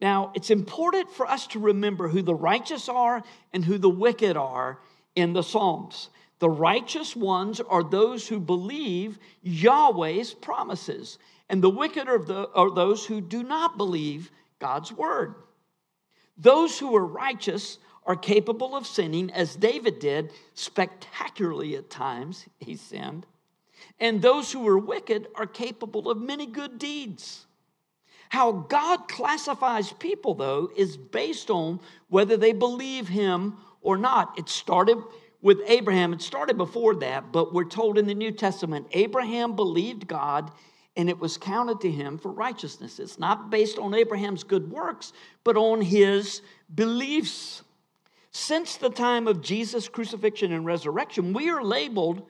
Now, 0.00 0.32
it's 0.34 0.50
important 0.50 1.10
for 1.10 1.26
us 1.26 1.46
to 1.48 1.58
remember 1.58 2.08
who 2.08 2.22
the 2.22 2.34
righteous 2.34 2.88
are 2.88 3.22
and 3.52 3.64
who 3.64 3.78
the 3.78 3.88
wicked 3.88 4.36
are 4.36 4.78
in 5.14 5.32
the 5.32 5.42
Psalms. 5.42 6.10
The 6.38 6.50
righteous 6.50 7.16
ones 7.16 7.60
are 7.60 7.82
those 7.82 8.28
who 8.28 8.38
believe 8.38 9.18
Yahweh's 9.42 10.34
promises, 10.34 11.18
and 11.48 11.62
the 11.62 11.70
wicked 11.70 12.08
are, 12.08 12.18
the, 12.18 12.50
are 12.54 12.70
those 12.70 13.06
who 13.06 13.22
do 13.22 13.42
not 13.42 13.78
believe 13.78 14.30
God's 14.58 14.92
word. 14.92 15.34
Those 16.36 16.78
who 16.78 16.94
are 16.94 17.06
righteous 17.06 17.78
are 18.04 18.16
capable 18.16 18.76
of 18.76 18.86
sinning, 18.86 19.30
as 19.32 19.56
David 19.56 19.98
did 19.98 20.30
spectacularly 20.52 21.74
at 21.76 21.88
times, 21.88 22.46
he 22.58 22.76
sinned. 22.76 23.26
And 23.98 24.20
those 24.20 24.52
who 24.52 24.66
are 24.68 24.78
wicked 24.78 25.28
are 25.34 25.46
capable 25.46 26.10
of 26.10 26.20
many 26.20 26.46
good 26.46 26.78
deeds. 26.78 27.46
How 28.36 28.52
God 28.52 29.08
classifies 29.08 29.94
people, 29.94 30.34
though, 30.34 30.68
is 30.76 30.98
based 30.98 31.48
on 31.48 31.80
whether 32.10 32.36
they 32.36 32.52
believe 32.52 33.08
Him 33.08 33.56
or 33.80 33.96
not. 33.96 34.38
It 34.38 34.50
started 34.50 34.98
with 35.40 35.62
Abraham, 35.66 36.12
it 36.12 36.20
started 36.20 36.58
before 36.58 36.96
that, 36.96 37.32
but 37.32 37.54
we're 37.54 37.64
told 37.64 37.96
in 37.96 38.06
the 38.06 38.14
New 38.14 38.30
Testament 38.32 38.88
Abraham 38.92 39.56
believed 39.56 40.06
God 40.06 40.50
and 40.98 41.08
it 41.08 41.18
was 41.18 41.38
counted 41.38 41.80
to 41.80 41.90
him 41.90 42.18
for 42.18 42.30
righteousness. 42.30 42.98
It's 42.98 43.18
not 43.18 43.48
based 43.48 43.78
on 43.78 43.94
Abraham's 43.94 44.44
good 44.44 44.70
works, 44.70 45.14
but 45.42 45.56
on 45.56 45.80
his 45.80 46.42
beliefs. 46.74 47.62
Since 48.32 48.76
the 48.76 48.90
time 48.90 49.28
of 49.28 49.40
Jesus' 49.40 49.88
crucifixion 49.88 50.52
and 50.52 50.66
resurrection, 50.66 51.32
we 51.32 51.48
are 51.48 51.62
labeled 51.62 52.22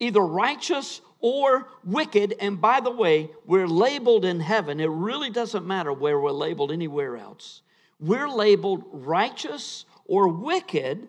either 0.00 0.20
righteous 0.20 1.00
or 1.20 1.68
wicked. 1.84 2.34
And 2.40 2.60
by 2.60 2.80
the 2.80 2.90
way, 2.90 3.30
we're 3.44 3.66
labeled 3.66 4.24
in 4.24 4.40
heaven. 4.40 4.80
It 4.80 4.90
really 4.90 5.30
doesn't 5.30 5.66
matter 5.66 5.92
where 5.92 6.18
we're 6.18 6.30
labeled 6.30 6.72
anywhere 6.72 7.16
else. 7.16 7.62
We're 8.00 8.28
labeled 8.28 8.84
righteous 8.92 9.84
or 10.04 10.28
wicked 10.28 11.08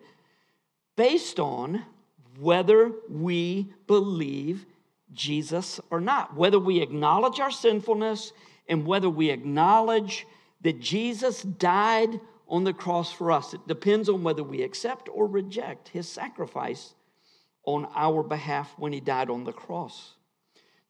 based 0.95 1.39
on 1.39 1.84
whether 2.39 2.91
we 3.10 3.67
believe 3.88 4.65
Jesus 5.13 5.80
or 5.89 6.02
not, 6.02 6.36
whether 6.36 6.60
we 6.60 6.82
acknowledge 6.82 7.39
our 7.39 7.52
sinfulness 7.52 8.32
and 8.67 8.86
whether 8.86 9.10
we 9.10 9.30
acknowledge 9.30 10.25
that 10.62 10.80
Jesus 10.80 11.41
died 11.41 12.19
on 12.47 12.63
the 12.63 12.73
cross 12.73 13.12
for 13.12 13.32
us. 13.32 13.54
It 13.54 13.67
depends 13.67 14.10
on 14.10 14.23
whether 14.23 14.43
we 14.43 14.63
accept 14.63 15.10
or 15.12 15.28
reject 15.28 15.89
his 15.89 16.08
sacrifice 16.08 16.93
on 17.75 17.88
our 17.95 18.23
behalf 18.23 18.73
when 18.77 18.93
he 18.93 18.99
died 18.99 19.29
on 19.29 19.43
the 19.43 19.53
cross. 19.53 20.13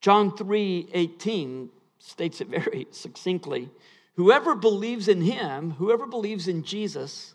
John 0.00 0.36
3 0.36 0.88
18 0.92 1.70
states 1.98 2.40
it 2.40 2.48
very 2.48 2.86
succinctly 2.90 3.70
Whoever 4.16 4.54
believes 4.54 5.08
in 5.08 5.22
him, 5.22 5.70
whoever 5.70 6.06
believes 6.06 6.46
in 6.46 6.62
Jesus, 6.62 7.34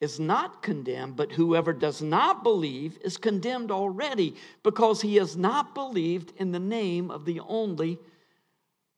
is 0.00 0.20
not 0.20 0.62
condemned, 0.62 1.16
but 1.16 1.32
whoever 1.32 1.72
does 1.72 2.02
not 2.02 2.44
believe 2.44 2.98
is 3.02 3.16
condemned 3.16 3.70
already 3.70 4.36
because 4.62 5.00
he 5.00 5.16
has 5.16 5.36
not 5.36 5.74
believed 5.74 6.32
in 6.36 6.52
the 6.52 6.60
name 6.60 7.10
of 7.10 7.24
the 7.24 7.40
only 7.40 7.98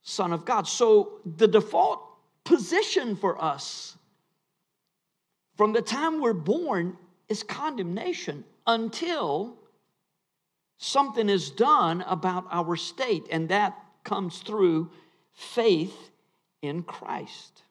Son 0.02 0.32
of 0.32 0.44
God. 0.44 0.66
So 0.66 1.20
the 1.24 1.48
default 1.48 2.02
position 2.44 3.14
for 3.16 3.42
us 3.42 3.96
from 5.56 5.72
the 5.72 5.82
time 5.82 6.20
we're 6.20 6.32
born 6.32 6.96
is 7.28 7.42
condemnation 7.42 8.44
until 8.66 9.57
something 10.78 11.28
is 11.28 11.50
done 11.50 12.02
about 12.06 12.46
our 12.50 12.76
state, 12.76 13.26
and 13.30 13.48
that 13.50 13.76
comes 14.04 14.38
through 14.38 14.90
faith 15.34 16.10
in 16.62 16.82
Christ. 16.82 17.62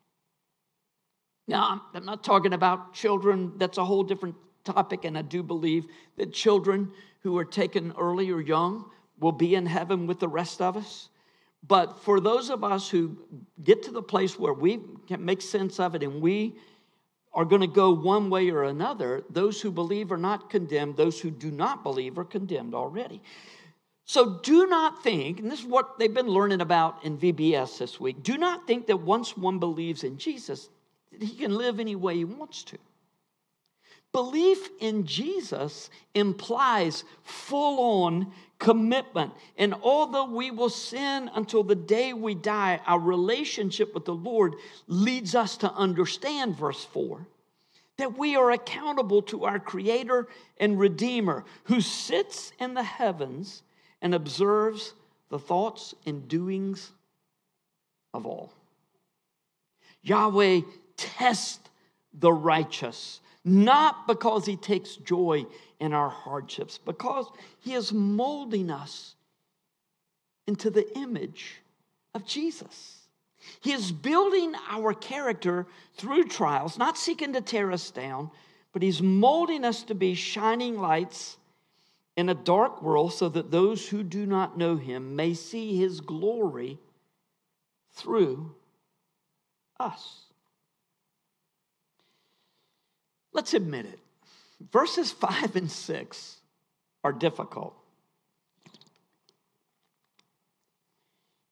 Now, 1.48 1.82
I'm 1.94 2.06
not 2.06 2.24
talking 2.24 2.54
about 2.54 2.94
children, 2.94 3.54
that's 3.58 3.78
a 3.78 3.86
whole 3.86 4.04
different 4.04 4.36
topic, 4.64 5.06
and 5.06 5.18
I 5.18 5.22
do 5.22 5.42
believe 5.42 5.86
that 6.18 6.34
children 6.34 6.92
who 7.22 7.38
are 7.38 7.46
taken 7.46 7.94
early 7.98 8.30
or 8.30 8.42
young 8.42 8.86
will 9.20 9.32
be 9.32 9.56
in 9.56 9.66
heaven 9.66 10.06
with 10.06 10.20
the 10.20 10.28
rest 10.28 10.62
of 10.62 10.78
us. 10.78 11.10
But 11.66 12.04
for 12.04 12.20
those 12.20 12.50
of 12.50 12.64
us 12.64 12.90
who 12.90 13.18
get 13.64 13.84
to 13.84 13.92
the 13.92 14.02
place 14.02 14.38
where 14.38 14.54
we 14.54 14.80
can 15.08 15.26
make 15.26 15.42
sense 15.42 15.80
of 15.80 15.96
it 15.96 16.04
and 16.04 16.22
we 16.22 16.56
are 17.38 17.46
going 17.46 17.62
to 17.62 17.68
go 17.68 17.92
one 17.92 18.32
way 18.32 18.50
or 18.50 18.64
another. 18.64 19.24
Those 19.30 19.62
who 19.62 19.72
believe 19.72 20.12
are 20.12 20.18
not 20.18 20.50
condemned, 20.50 20.98
those 20.98 21.22
who 21.22 21.30
do 21.30 21.52
not 21.52 21.84
believe 21.84 22.18
are 22.18 22.26
condemned 22.26 22.74
already. 22.74 23.22
So 24.06 24.40
do 24.42 24.66
not 24.66 25.04
think, 25.04 25.40
and 25.40 25.52
this 25.52 25.60
is 25.60 25.66
what 25.66 26.00
they've 26.00 26.14
been 26.14 26.28
learning 26.28 26.62
about 26.62 27.06
in 27.06 27.18
VBS 27.18 27.78
this 27.78 28.00
week, 28.00 28.24
do 28.24 28.38
not 28.40 28.66
think 28.66 28.88
that 28.88 28.98
once 28.98 29.38
one 29.38 29.60
believes 29.60 30.04
in 30.04 30.18
Jesus, 30.18 30.70
he 31.20 31.36
can 31.36 31.56
live 31.56 31.80
any 31.80 31.96
way 31.96 32.16
he 32.16 32.26
wants 32.26 32.64
to. 32.64 32.78
Belief 34.14 34.70
in 34.80 35.06
Jesus 35.06 35.92
implies 36.16 37.04
full 37.22 38.06
on 38.06 38.32
commitment. 38.60 39.34
And 39.58 39.74
although 39.82 40.26
we 40.26 40.52
will 40.52 40.70
sin 40.70 41.30
until 41.34 41.64
the 41.64 41.76
day 41.76 42.14
we 42.14 42.36
die, 42.36 42.80
our 42.86 43.00
relationship 43.00 43.94
with 43.94 44.06
the 44.06 44.16
Lord 44.16 44.56
leads 44.88 45.36
us 45.36 45.58
to 45.58 45.72
understand, 45.72 46.56
verse 46.56 46.84
4, 46.86 47.28
that 47.98 48.18
we 48.18 48.36
are 48.36 48.52
accountable 48.52 49.22
to 49.24 49.46
our 49.46 49.60
Creator 49.60 50.28
and 50.60 50.80
Redeemer 50.80 51.46
who 51.66 51.82
sits 51.82 52.52
in 52.60 52.74
the 52.74 52.84
heavens 52.84 53.64
and 54.02 54.14
observes 54.14 54.94
the 55.30 55.40
thoughts 55.40 55.94
and 56.06 56.28
doings 56.28 56.92
of 58.14 58.26
all. 58.26 58.54
Yahweh 60.04 60.62
tests 60.96 61.60
the 62.14 62.32
righteous, 62.32 63.20
not 63.44 64.08
because 64.08 64.46
he 64.46 64.56
takes 64.56 64.96
joy 64.96 65.46
in 65.80 65.94
our 65.94 66.10
hardships, 66.10 66.78
because 66.78 67.28
he 67.60 67.74
is 67.74 67.94
molding 67.94 68.72
us 68.72 69.16
into 70.48 70.70
the 70.70 70.98
image 70.98 71.62
of 72.14 72.26
Jesus. 72.26 73.02
He 73.62 73.72
is 73.72 73.92
building 73.92 74.54
our 74.70 74.94
character 74.94 75.68
through 75.96 76.26
trials, 76.26 76.78
not 76.78 76.98
seeking 76.98 77.34
to 77.34 77.42
tear 77.42 77.72
us 77.72 77.92
down, 77.92 78.32
but 78.74 78.82
he's 78.82 79.02
molding 79.02 79.64
us 79.64 79.84
to 79.84 79.96
be 79.96 80.16
shining 80.16 80.80
lights 80.80 81.38
in 82.16 82.30
a 82.30 82.34
dark 82.34 82.82
world 82.82 83.14
so 83.14 83.30
that 83.30 83.52
those 83.52 83.88
who 83.88 84.04
do 84.04 84.26
not 84.26 84.58
know 84.58 84.76
him 84.76 85.16
may 85.16 85.34
see 85.34 85.78
his 85.78 86.02
glory 86.02 86.80
through 87.92 88.54
us. 89.80 90.22
Let's 93.34 93.54
admit 93.54 93.86
it. 93.86 94.00
Verses 94.60 95.12
5 95.12 95.56
and 95.56 95.72
6 95.72 96.38
are 97.04 97.14
difficult. 97.14 97.76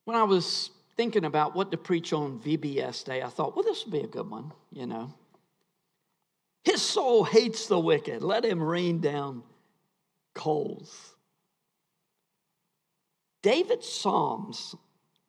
When 0.05 0.17
I 0.17 0.23
was 0.23 0.69
thinking 0.97 1.25
about 1.25 1.55
what 1.55 1.71
to 1.71 1.77
preach 1.77 2.13
on 2.13 2.39
VBS 2.39 3.05
Day, 3.05 3.21
I 3.21 3.27
thought, 3.27 3.55
well, 3.55 3.63
this 3.63 3.85
would 3.85 3.91
be 3.91 3.99
a 3.99 4.07
good 4.07 4.29
one, 4.29 4.51
you 4.71 4.85
know. 4.85 5.13
His 6.63 6.81
soul 6.81 7.23
hates 7.23 7.67
the 7.67 7.79
wicked. 7.79 8.23
Let 8.23 8.43
him 8.43 8.61
rain 8.61 8.99
down 8.99 9.43
coals. 10.33 11.15
David's 13.43 13.87
Psalms 13.87 14.75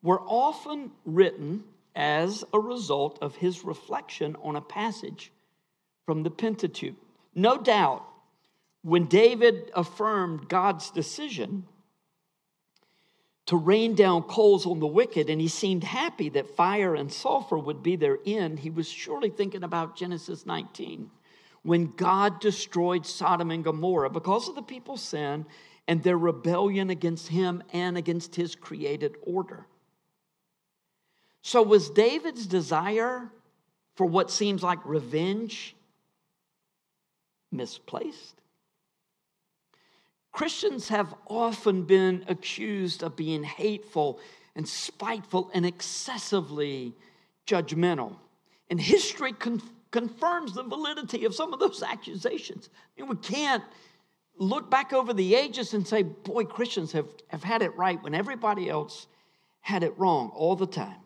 were 0.01 0.21
often 0.21 0.91
written 1.05 1.63
as 1.95 2.43
a 2.53 2.59
result 2.59 3.19
of 3.21 3.35
his 3.35 3.63
reflection 3.63 4.35
on 4.41 4.55
a 4.55 4.61
passage 4.61 5.31
from 6.05 6.23
the 6.23 6.31
Pentateuch. 6.31 6.95
No 7.37 7.55
doubt, 7.55 8.03
when 8.81 9.05
David 9.05 9.69
affirmed 9.75 10.49
God's 10.49 10.89
decision 10.89 11.67
to 13.45 13.55
rain 13.55 13.93
down 13.93 14.23
coals 14.23 14.65
on 14.65 14.79
the 14.79 14.87
wicked, 14.87 15.29
and 15.29 15.39
he 15.39 15.47
seemed 15.47 15.83
happy 15.83 16.29
that 16.29 16.55
fire 16.55 16.95
and 16.95 17.13
sulfur 17.13 17.59
would 17.59 17.83
be 17.83 17.95
their 17.95 18.17
end, 18.25 18.57
he 18.57 18.71
was 18.71 18.89
surely 18.89 19.29
thinking 19.29 19.63
about 19.63 19.95
Genesis 19.95 20.47
19 20.47 21.11
when 21.61 21.93
God 21.95 22.39
destroyed 22.39 23.05
Sodom 23.05 23.51
and 23.51 23.63
Gomorrah 23.63 24.09
because 24.09 24.49
of 24.49 24.55
the 24.55 24.63
people's 24.63 25.03
sin 25.03 25.45
and 25.87 26.01
their 26.01 26.17
rebellion 26.17 26.89
against 26.89 27.27
him 27.27 27.61
and 27.71 27.97
against 27.99 28.35
his 28.35 28.55
created 28.55 29.15
order. 29.21 29.67
So, 31.43 31.61
was 31.61 31.91
David's 31.91 32.47
desire 32.47 33.31
for 33.95 34.07
what 34.07 34.31
seems 34.31 34.63
like 34.63 34.79
revenge 34.85 35.75
misplaced? 37.51 38.41
Christians 40.31 40.89
have 40.89 41.13
often 41.27 41.83
been 41.83 42.23
accused 42.27 43.01
of 43.01 43.15
being 43.15 43.43
hateful 43.43 44.19
and 44.55 44.67
spiteful 44.67 45.49
and 45.53 45.65
excessively 45.65 46.93
judgmental. 47.47 48.15
And 48.69 48.79
history 48.79 49.33
confirms 49.91 50.53
the 50.53 50.63
validity 50.63 51.25
of 51.25 51.33
some 51.33 51.53
of 51.53 51.59
those 51.59 51.81
accusations. 51.81 52.69
I 52.97 53.01
mean, 53.01 53.09
we 53.09 53.15
can't 53.15 53.63
look 54.37 54.69
back 54.69 54.93
over 54.93 55.13
the 55.13 55.35
ages 55.35 55.73
and 55.73 55.87
say, 55.87 56.03
boy, 56.03 56.43
Christians 56.43 56.91
have, 56.91 57.07
have 57.29 57.43
had 57.43 57.61
it 57.61 57.75
right 57.75 58.01
when 58.03 58.13
everybody 58.13 58.69
else 58.69 59.07
had 59.61 59.83
it 59.83 59.97
wrong 59.97 60.31
all 60.35 60.55
the 60.55 60.67
time. 60.67 60.97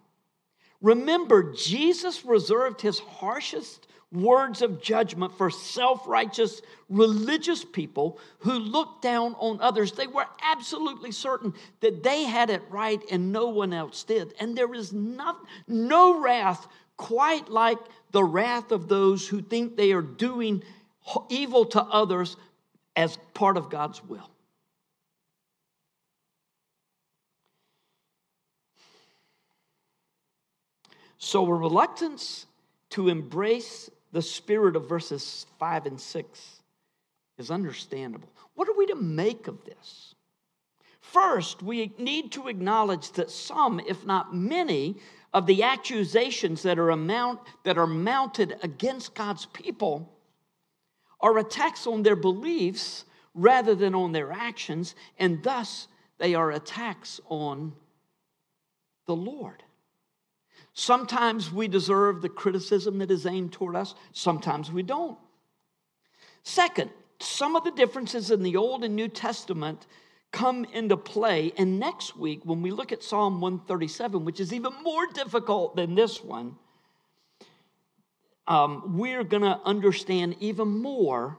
Remember, 0.82 1.54
Jesus 1.54 2.26
reserved 2.26 2.82
his 2.82 3.00
harshest 3.00 3.88
words 4.12 4.62
of 4.62 4.82
judgment 4.82 5.38
for 5.38 5.50
self 5.50 6.06
righteous 6.08 6.62
religious 6.90 7.64
people 7.64 8.20
who 8.40 8.54
looked 8.60 9.02
down 9.02 9.36
on 9.40 9.62
others. 9.62 9.94
They 9.94 10.08
were 10.08 10.28
absolutely 10.44 11.12
certain 11.12 11.54
that 11.80 12.04
they 12.04 12.24
had 12.24 12.50
it 12.50 12.62
right 12.70 13.02
and 13.10 13.32
no 13.32 13.48
one 13.48 13.74
else 13.74 14.04
did. 14.04 14.34
And 14.40 14.58
there 14.58 14.74
is 14.74 14.92
not, 14.92 15.38
no 15.68 16.20
wrath 16.20 16.68
quite 16.98 17.50
like 17.50 17.80
the 18.12 18.24
wrath 18.24 18.72
of 18.72 18.88
those 18.88 19.28
who 19.28 19.42
think 19.42 19.76
they 19.76 19.92
are 19.92 20.02
doing 20.02 20.64
evil 21.30 21.66
to 21.66 21.82
others 21.82 22.36
as 22.96 23.18
part 23.34 23.58
of 23.58 23.70
God's 23.70 24.04
will. 24.04 24.30
So, 31.18 31.46
a 31.46 31.54
reluctance 31.54 32.48
to 32.92 33.08
embrace 33.08 33.90
the 34.12 34.22
spirit 34.22 34.76
of 34.76 34.90
verses 34.90 35.46
5 35.60 35.86
and 35.86 36.00
6 36.00 36.62
is 37.38 37.52
understandable. 37.52 38.30
What 38.56 38.68
are 38.68 38.78
we 38.78 38.86
to 38.88 38.96
make 38.96 39.48
of 39.48 39.64
this? 39.64 40.16
First, 41.00 41.64
we 41.64 41.94
need 41.98 42.32
to 42.34 42.48
acknowledge 42.48 43.12
that 43.14 43.32
some, 43.32 43.80
if 43.80 44.06
not 44.06 44.36
many, 44.36 44.98
of 45.34 45.46
the 45.46 45.64
accusations 45.64 46.64
that 46.64 46.78
are, 46.78 46.90
amount, 46.90 47.40
that 47.64 47.78
are 47.78 47.88
mounted 47.88 48.58
against 48.64 49.16
God's 49.16 49.46
people 49.48 50.12
are 51.20 51.38
attacks 51.38 51.88
on 51.88 52.04
their 52.04 52.16
beliefs 52.16 53.06
rather 53.34 53.76
than 53.76 53.96
on 53.96 54.12
their 54.12 54.32
actions, 54.32 54.94
and 55.18 55.42
thus 55.42 55.88
they 56.18 56.36
are 56.36 56.52
attacks 56.52 57.22
on 57.30 57.74
the 59.08 59.16
Lord. 59.16 59.64
Sometimes 60.74 61.52
we 61.52 61.68
deserve 61.68 62.22
the 62.22 62.30
criticism 62.30 63.00
that 63.00 63.12
is 63.12 63.26
aimed 63.26 63.52
toward 63.52 63.76
us, 63.76 63.94
sometimes 64.14 64.72
we 64.72 64.84
don't. 64.84 65.18
Second, 66.44 66.90
some 67.20 67.56
of 67.56 67.64
the 67.64 67.72
differences 67.72 68.32
in 68.32 68.42
the 68.42 68.56
Old 68.56 68.84
and 68.84 68.96
New 68.96 69.08
Testament 69.08 69.86
come 70.32 70.66
into 70.74 70.98
play. 70.98 71.52
And 71.58 71.80
next 71.80 72.18
week, 72.18 72.42
when 72.46 72.62
we 72.62 72.72
look 72.72 72.92
at 72.92 73.04
Psalm 73.04 73.42
137, 73.42 74.26
which 74.26 74.40
is 74.40 74.54
even 74.54 74.74
more 74.82 75.06
difficult 75.08 75.76
than 75.76 75.94
this 75.94 76.24
one, 76.24 76.56
um, 78.48 78.98
we're 78.98 79.24
going 79.24 79.44
to 79.44 79.60
understand 79.66 80.36
even 80.40 80.68
more 80.68 81.38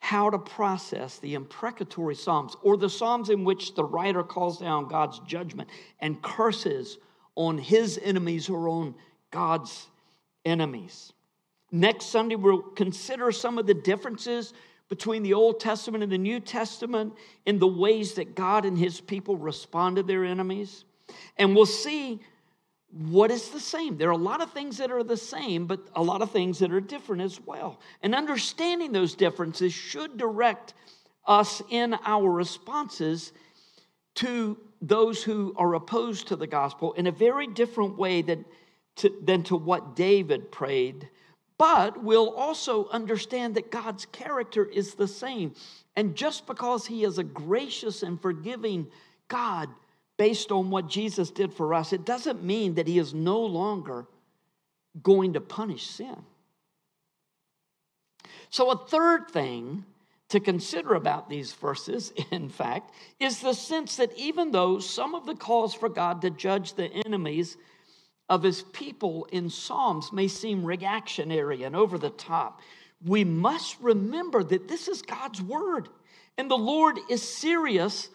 how 0.00 0.28
to 0.28 0.38
process 0.38 1.18
the 1.20 1.34
imprecatory 1.34 2.14
Psalms 2.14 2.56
or 2.62 2.76
the 2.76 2.90
Psalms 2.90 3.30
in 3.30 3.44
which 3.44 3.74
the 3.74 3.84
writer 3.84 4.22
calls 4.22 4.58
down 4.58 4.88
God's 4.88 5.20
judgment 5.20 5.70
and 6.00 6.20
curses 6.20 6.98
on 7.34 7.58
his 7.58 7.98
enemies 8.02 8.48
or 8.48 8.68
on 8.68 8.94
God's 9.30 9.86
enemies. 10.44 11.12
Next 11.70 12.06
Sunday, 12.06 12.36
we'll 12.36 12.60
consider 12.60 13.32
some 13.32 13.58
of 13.58 13.66
the 13.66 13.74
differences 13.74 14.52
between 14.88 15.22
the 15.22 15.32
Old 15.32 15.58
Testament 15.58 16.04
and 16.04 16.12
the 16.12 16.18
New 16.18 16.38
Testament 16.38 17.14
in 17.46 17.58
the 17.58 17.66
ways 17.66 18.14
that 18.14 18.34
God 18.34 18.66
and 18.66 18.76
his 18.76 19.00
people 19.00 19.36
respond 19.38 19.96
to 19.96 20.02
their 20.02 20.24
enemies. 20.24 20.84
And 21.38 21.56
we'll 21.56 21.64
see 21.64 22.20
what 22.90 23.30
is 23.30 23.48
the 23.48 23.60
same. 23.60 23.96
There 23.96 24.10
are 24.10 24.12
a 24.12 24.18
lot 24.18 24.42
of 24.42 24.52
things 24.52 24.76
that 24.78 24.90
are 24.90 25.02
the 25.02 25.16
same, 25.16 25.66
but 25.66 25.80
a 25.96 26.02
lot 26.02 26.20
of 26.20 26.30
things 26.30 26.58
that 26.58 26.72
are 26.72 26.80
different 26.80 27.22
as 27.22 27.40
well. 27.40 27.80
And 28.02 28.14
understanding 28.14 28.92
those 28.92 29.14
differences 29.14 29.72
should 29.72 30.18
direct 30.18 30.74
us 31.26 31.62
in 31.70 31.96
our 32.04 32.30
responses 32.30 33.32
to 34.16 34.58
those 34.82 35.22
who 35.22 35.54
are 35.56 35.74
opposed 35.74 36.28
to 36.28 36.36
the 36.36 36.46
gospel 36.46 36.92
in 36.92 37.06
a 37.06 37.12
very 37.12 37.46
different 37.46 37.96
way 37.96 38.20
than 38.20 38.44
to, 38.96 39.10
than 39.22 39.42
to 39.44 39.56
what 39.56 39.96
David 39.96 40.52
prayed 40.52 41.08
but 41.62 42.02
we'll 42.02 42.30
also 42.30 42.88
understand 42.88 43.54
that 43.54 43.70
God's 43.70 44.04
character 44.06 44.64
is 44.64 44.94
the 44.94 45.06
same. 45.06 45.54
And 45.94 46.16
just 46.16 46.44
because 46.44 46.86
He 46.86 47.04
is 47.04 47.18
a 47.18 47.22
gracious 47.22 48.02
and 48.02 48.20
forgiving 48.20 48.88
God 49.28 49.68
based 50.16 50.50
on 50.50 50.70
what 50.70 50.88
Jesus 50.88 51.30
did 51.30 51.54
for 51.54 51.72
us, 51.72 51.92
it 51.92 52.04
doesn't 52.04 52.42
mean 52.42 52.74
that 52.74 52.88
He 52.88 52.98
is 52.98 53.14
no 53.14 53.40
longer 53.40 54.06
going 55.04 55.34
to 55.34 55.40
punish 55.40 55.86
sin. 55.86 56.16
So, 58.50 58.72
a 58.72 58.76
third 58.88 59.30
thing 59.30 59.84
to 60.32 60.40
consider 60.40 60.94
about 60.94 61.28
these 61.28 61.52
verses, 61.52 62.10
in 62.30 62.48
fact, 62.48 62.90
is 63.20 63.40
the 63.40 63.52
sense 63.52 63.96
that 63.96 64.16
even 64.16 64.50
though 64.50 64.78
some 64.78 65.14
of 65.14 65.26
the 65.26 65.34
calls 65.34 65.74
for 65.74 65.90
God 65.90 66.22
to 66.22 66.30
judge 66.30 66.72
the 66.72 66.90
enemies 67.06 67.58
of 68.30 68.42
his 68.42 68.62
people 68.62 69.26
in 69.30 69.50
Psalms 69.50 70.10
may 70.10 70.28
seem 70.28 70.64
reactionary 70.64 71.64
and 71.64 71.76
over 71.76 71.98
the 71.98 72.10
top, 72.10 72.62
we 73.04 73.24
must 73.24 73.78
remember 73.80 74.42
that 74.42 74.68
this 74.68 74.88
is 74.88 75.02
God's 75.02 75.42
word. 75.42 75.90
And 76.38 76.50
the 76.50 76.56
Lord 76.56 76.98
is 77.10 77.20
serious 77.20 78.08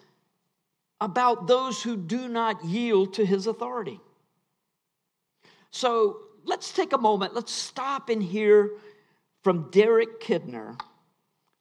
about 0.99 1.45
those 1.45 1.83
who 1.83 1.95
do 1.95 2.27
not 2.27 2.65
yield 2.65 3.13
to 3.13 3.25
his 3.27 3.45
authority. 3.45 3.99
So 5.69 6.21
let's 6.45 6.71
take 6.71 6.93
a 6.93 6.97
moment, 6.97 7.35
let's 7.35 7.51
stop 7.51 8.09
and 8.09 8.23
hear 8.23 8.71
from 9.43 9.69
Derek 9.69 10.19
Kidner 10.19 10.79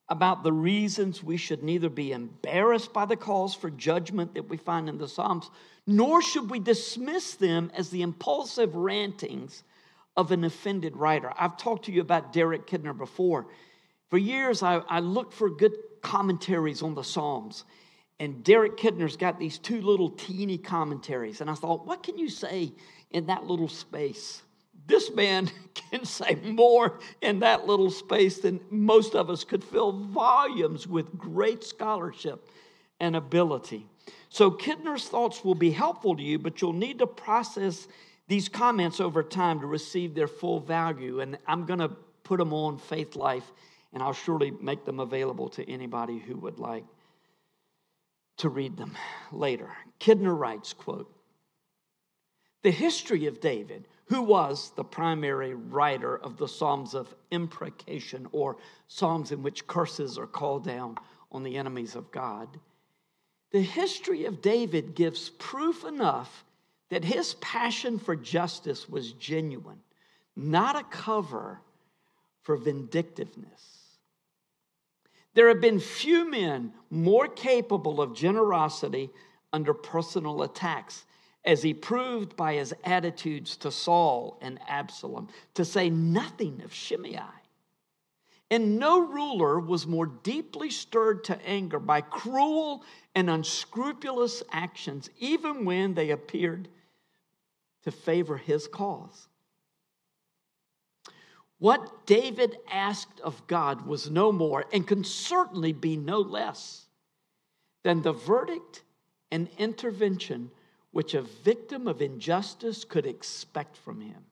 about 0.09 0.43
the 0.43 0.53
reasons 0.53 1.23
we 1.23 1.37
should 1.37 1.63
neither 1.63 1.89
be 1.89 2.13
embarrassed 2.13 2.93
by 2.93 3.05
the 3.05 3.17
calls 3.17 3.55
for 3.55 3.71
judgment 3.71 4.35
that 4.35 4.49
we 4.49 4.57
find 4.57 4.89
in 4.89 4.99
the 4.99 5.09
Psalms, 5.09 5.51
nor 5.87 6.23
should 6.23 6.51
we 6.51 6.61
dismiss 6.61 7.35
them 7.35 7.71
as 7.75 7.91
the 7.91 8.03
impulsive 8.03 8.75
rantings 8.77 9.65
of 10.17 10.31
an 10.33 10.45
offended 10.45 10.97
writer. 10.97 11.33
I've 11.37 11.57
talked 11.57 11.87
to 11.87 11.93
you 11.93 12.01
about 12.01 12.33
Derek 12.33 12.67
Kidner 12.67 12.97
before. 12.97 13.47
For 14.09 14.19
years, 14.19 14.63
I, 14.63 14.77
I 14.89 15.01
looked 15.01 15.35
for 15.35 15.51
good 15.51 15.75
commentaries 16.03 16.83
on 16.83 16.95
the 16.95 17.03
Psalms. 17.03 17.65
And 18.19 18.43
Derek 18.43 18.79
Kidner's 18.79 19.17
got 19.17 19.39
these 19.39 19.59
two 19.59 19.83
little 19.83 20.11
teeny 20.11 20.57
commentaries. 20.57 21.41
And 21.41 21.51
I 21.51 21.55
thought, 21.55 21.87
what 21.87 22.03
can 22.03 22.17
you 22.17 22.31
say 22.31 22.73
in 23.11 23.27
that 23.27 23.45
little 23.45 23.69
space? 23.69 24.43
This 24.87 25.11
man 25.13 25.51
can 25.75 26.05
say 26.05 26.37
more 26.43 26.99
in 27.21 27.41
that 27.41 27.67
little 27.67 27.91
space 27.91 28.39
than 28.39 28.61
most 28.71 29.15
of 29.15 29.31
us 29.31 29.45
could 29.45 29.65
fill 29.65 29.93
volumes 29.93 30.87
with 30.87 31.17
great 31.19 31.65
scholarship 31.65 32.49
and 33.01 33.17
ability. 33.17 33.87
So, 34.29 34.51
Kidner's 34.51 35.09
thoughts 35.09 35.45
will 35.45 35.55
be 35.55 35.71
helpful 35.71 36.17
to 36.17 36.23
you, 36.23 36.39
but 36.39 36.61
you'll 36.61 36.73
need 36.73 36.99
to 36.99 37.07
process 37.07 37.89
these 38.29 38.49
comments 38.49 39.01
over 39.01 39.23
time 39.23 39.61
to 39.61 39.67
receive 39.67 40.15
their 40.15 40.29
full 40.29 40.61
value. 40.61 41.21
And 41.21 41.39
I'm 41.47 41.65
going 41.65 41.79
to 41.79 41.91
put 42.25 42.39
them 42.39 42.53
on 42.53 42.79
Faithlife, 42.79 43.45
and 43.93 44.03
I'll 44.03 44.13
surely 44.13 44.51
make 44.51 44.85
them 44.85 45.01
available 45.01 45.49
to 45.51 45.71
anybody 45.71 46.19
who 46.19 46.37
would 46.37 46.59
like 46.59 46.85
to 48.39 48.49
read 48.49 48.77
them 48.77 48.97
later. 49.33 49.71
Kidner 50.01 50.37
writes, 50.37 50.73
quote, 50.73 51.11
The 52.63 52.71
history 52.71 53.27
of 53.27 53.41
David, 53.41 53.87
who 54.07 54.23
was 54.23 54.71
the 54.77 54.85
primary 54.85 55.55
writer 55.55 56.17
of 56.17 56.37
the 56.37 56.49
Psalms 56.49 56.95
of 56.95 57.15
imprecation 57.31 58.29
or 58.33 58.57
Psalms 58.87 59.33
in 59.33 59.43
which 59.43 59.67
curses 59.67 60.17
are 60.17 60.27
called 60.27 60.65
down 60.65 60.97
on 61.33 61.43
the 61.43 61.57
enemies 61.57 61.97
of 61.97 62.11
God, 62.13 62.49
the 63.51 63.63
history 63.63 64.25
of 64.27 64.43
David 64.43 64.95
gives 64.95 65.31
proof 65.31 65.85
enough 65.85 66.45
that 66.89 67.05
his 67.05 67.35
passion 67.35 67.99
for 67.99 68.15
justice 68.15 68.89
was 68.89 69.13
genuine, 69.13 69.81
not 70.37 70.77
a 70.77 70.85
cover 70.85 71.61
for 72.43 72.57
vindictiveness. 72.57 73.87
There 75.35 75.49
have 75.49 75.61
been 75.61 75.81
few 75.81 76.31
men 76.31 76.73
more 76.91 77.27
capable 77.27 78.01
of 78.01 78.15
generosity 78.15 79.11
under 79.53 79.75
personal 79.75 80.43
attacks, 80.43 81.06
as 81.47 81.63
he 81.63 81.73
proved 81.73 82.37
by 82.37 82.55
his 82.55 82.75
attitudes 82.85 83.57
to 83.59 83.71
Saul 83.71 84.37
and 84.43 84.59
Absalom, 84.67 85.29
to 85.55 85.65
say 85.65 85.89
nothing 85.89 86.61
of 86.63 86.75
Shimei. 86.75 87.21
And 88.51 88.79
no 88.79 89.01
ruler 89.01 89.59
was 89.59 89.87
more 89.87 90.07
deeply 90.07 90.71
stirred 90.71 91.25
to 91.25 91.47
anger 91.47 91.79
by 91.79 92.01
cruel 92.01 92.85
and 93.15 93.31
unscrupulous 93.31 94.43
actions, 94.53 95.09
even 95.19 95.65
when 95.65 95.95
they 95.95 96.11
appeared 96.11 96.69
to 97.85 97.91
favor 97.93 98.37
his 98.37 98.67
cause. 98.67 99.29
What 101.59 102.07
David 102.07 102.59
asked 102.71 103.21
of 103.21 103.47
God 103.47 103.87
was 103.87 104.11
no 104.11 104.31
more 104.31 104.65
and 104.73 104.87
can 104.87 105.05
certainly 105.05 105.73
be 105.73 105.97
no 105.97 106.21
less 106.21 106.87
than 107.83 108.03
the 108.03 108.13
verdict 108.13 108.83
and 109.31 109.49
intervention 109.59 110.51
which 110.97 111.13
a 111.13 111.21
victim 111.21 111.87
of 111.87 112.01
injustice 112.01 112.83
could 112.83 113.05
expect 113.05 113.77
from 113.77 114.01
him. 114.01 114.25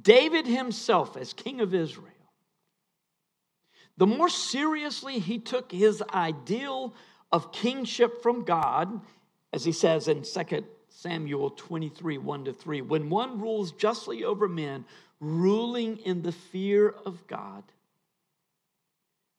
David 0.00 0.46
himself, 0.46 1.18
as 1.18 1.34
king 1.34 1.60
of 1.60 1.74
Israel, 1.74 2.14
the 3.98 4.06
more 4.06 4.30
seriously 4.30 5.18
he 5.18 5.38
took 5.38 5.70
his 5.70 6.02
ideal 6.14 6.94
of 7.30 7.52
kingship 7.52 8.22
from 8.22 8.42
God, 8.42 9.02
as 9.52 9.62
he 9.62 9.72
says 9.72 10.08
in 10.08 10.22
2 10.22 10.64
Samuel 10.88 11.50
23 11.50 12.16
1 12.16 12.44
to 12.46 12.54
3. 12.54 12.80
When 12.80 13.10
one 13.10 13.38
rules 13.38 13.72
justly 13.72 14.24
over 14.24 14.48
men, 14.48 14.86
ruling 15.20 15.98
in 15.98 16.22
the 16.22 16.32
fear 16.32 16.88
of 16.88 17.26
God, 17.26 17.64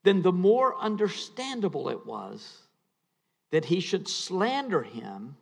then 0.04 0.22
the 0.22 0.30
more 0.30 0.78
understandable 0.78 1.88
it 1.88 2.06
was 2.06 2.58
that 3.50 3.64
he 3.64 3.80
should 3.80 4.06
slander 4.06 4.84
him 4.84 5.36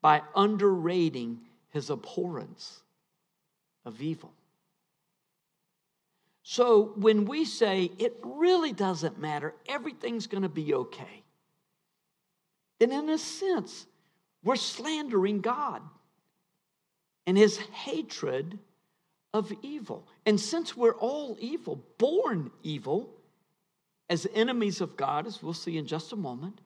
by 0.00 0.22
underrating 0.34 1.40
his 1.70 1.90
abhorrence 1.90 2.80
of 3.84 4.00
evil. 4.00 4.32
So 6.42 6.92
when 6.96 7.26
we 7.26 7.44
say 7.44 7.90
it 7.98 8.16
really 8.22 8.72
doesn't 8.72 9.18
matter, 9.18 9.54
everything's 9.68 10.26
going 10.26 10.44
to 10.44 10.48
be 10.48 10.72
okay, 10.72 11.22
then 12.78 12.92
in 12.92 13.10
a 13.10 13.18
sense, 13.18 13.86
we're 14.42 14.56
slandering 14.56 15.40
God 15.40 15.82
and 17.26 17.36
his 17.36 17.58
hatred 17.58 18.58
of 19.34 19.52
evil. 19.62 20.06
And 20.24 20.40
since 20.40 20.76
we're 20.76 20.94
all 20.94 21.36
evil, 21.40 21.84
born 21.98 22.50
evil, 22.62 23.10
as 24.08 24.26
enemies 24.34 24.80
of 24.80 24.96
God, 24.96 25.26
as 25.26 25.42
we'll 25.42 25.52
see 25.52 25.76
in 25.76 25.86
just 25.86 26.12
a 26.12 26.16
moment, 26.16 26.60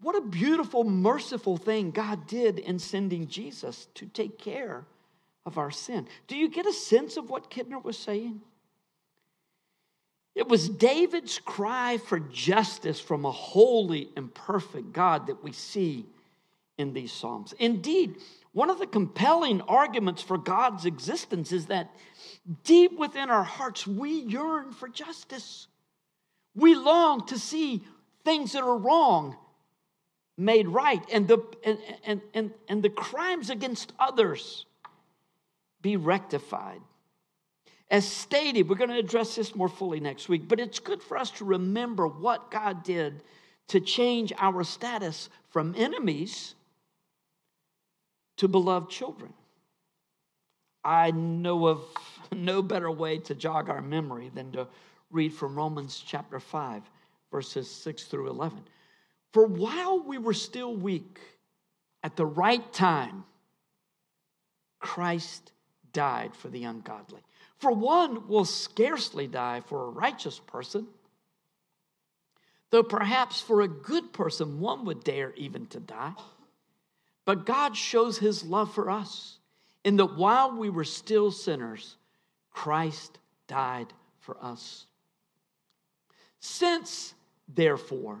what 0.00 0.16
a 0.16 0.20
beautiful, 0.20 0.84
merciful 0.84 1.56
thing 1.56 1.90
God 1.90 2.26
did 2.26 2.58
in 2.58 2.78
sending 2.78 3.26
Jesus 3.26 3.88
to 3.94 4.06
take 4.06 4.38
care 4.38 4.84
of 5.44 5.58
our 5.58 5.70
sin. 5.70 6.06
Do 6.26 6.36
you 6.36 6.48
get 6.48 6.66
a 6.66 6.72
sense 6.72 7.16
of 7.16 7.30
what 7.30 7.50
Kidner 7.50 7.82
was 7.82 7.98
saying? 7.98 8.40
It 10.34 10.46
was 10.46 10.68
David's 10.68 11.40
cry 11.40 11.98
for 11.98 12.20
justice 12.20 13.00
from 13.00 13.24
a 13.24 13.32
holy 13.32 14.08
and 14.16 14.32
perfect 14.32 14.92
God 14.92 15.26
that 15.26 15.42
we 15.42 15.50
see 15.50 16.06
in 16.76 16.92
these 16.92 17.10
Psalms. 17.10 17.54
Indeed, 17.58 18.16
one 18.52 18.70
of 18.70 18.78
the 18.78 18.86
compelling 18.86 19.60
arguments 19.62 20.22
for 20.22 20.38
God's 20.38 20.84
existence 20.84 21.50
is 21.50 21.66
that 21.66 21.90
deep 22.62 22.96
within 22.96 23.30
our 23.30 23.42
hearts, 23.42 23.84
we 23.84 24.10
yearn 24.10 24.70
for 24.70 24.88
justice. 24.88 25.66
We 26.54 26.76
long 26.76 27.26
to 27.26 27.38
see 27.38 27.82
things 28.24 28.52
that 28.52 28.62
are 28.62 28.78
wrong 28.78 29.36
made 30.38 30.68
right 30.68 31.04
and 31.12 31.26
the, 31.26 31.38
and, 31.64 31.78
and, 32.04 32.22
and, 32.32 32.50
and 32.68 32.82
the 32.82 32.88
crimes 32.88 33.50
against 33.50 33.92
others 33.98 34.64
be 35.82 35.96
rectified. 35.96 36.80
As 37.90 38.06
stated, 38.06 38.68
we're 38.68 38.76
going 38.76 38.90
to 38.90 38.98
address 38.98 39.34
this 39.34 39.54
more 39.54 39.68
fully 39.68 39.98
next 39.98 40.28
week, 40.28 40.46
but 40.46 40.60
it's 40.60 40.78
good 40.78 41.02
for 41.02 41.16
us 41.16 41.30
to 41.32 41.44
remember 41.44 42.06
what 42.06 42.50
God 42.50 42.84
did 42.84 43.22
to 43.68 43.80
change 43.80 44.32
our 44.38 44.62
status 44.62 45.28
from 45.50 45.74
enemies 45.76 46.54
to 48.36 48.46
beloved 48.46 48.90
children. 48.90 49.32
I 50.84 51.10
know 51.10 51.66
of 51.66 51.84
no 52.32 52.62
better 52.62 52.90
way 52.90 53.18
to 53.18 53.34
jog 53.34 53.68
our 53.68 53.82
memory 53.82 54.30
than 54.32 54.52
to 54.52 54.68
read 55.10 55.32
from 55.32 55.56
Romans 55.56 56.02
chapter 56.06 56.38
5, 56.38 56.82
verses 57.32 57.70
6 57.70 58.04
through 58.04 58.28
11. 58.28 58.62
For 59.32 59.46
while 59.46 60.00
we 60.00 60.18
were 60.18 60.34
still 60.34 60.74
weak, 60.74 61.18
at 62.02 62.16
the 62.16 62.26
right 62.26 62.72
time, 62.72 63.24
Christ 64.78 65.52
died 65.92 66.34
for 66.34 66.48
the 66.48 66.64
ungodly. 66.64 67.20
For 67.58 67.72
one 67.72 68.28
will 68.28 68.44
scarcely 68.44 69.26
die 69.26 69.60
for 69.60 69.86
a 69.86 69.90
righteous 69.90 70.38
person, 70.38 70.86
though 72.70 72.84
perhaps 72.84 73.40
for 73.40 73.62
a 73.62 73.68
good 73.68 74.12
person 74.12 74.60
one 74.60 74.84
would 74.84 75.02
dare 75.02 75.32
even 75.34 75.66
to 75.66 75.80
die. 75.80 76.14
But 77.24 77.44
God 77.44 77.76
shows 77.76 78.18
his 78.18 78.44
love 78.44 78.72
for 78.72 78.90
us 78.90 79.38
in 79.84 79.96
that 79.96 80.16
while 80.16 80.56
we 80.56 80.70
were 80.70 80.84
still 80.84 81.30
sinners, 81.30 81.96
Christ 82.50 83.18
died 83.48 83.92
for 84.20 84.36
us. 84.42 84.86
Since, 86.40 87.14
therefore, 87.48 88.20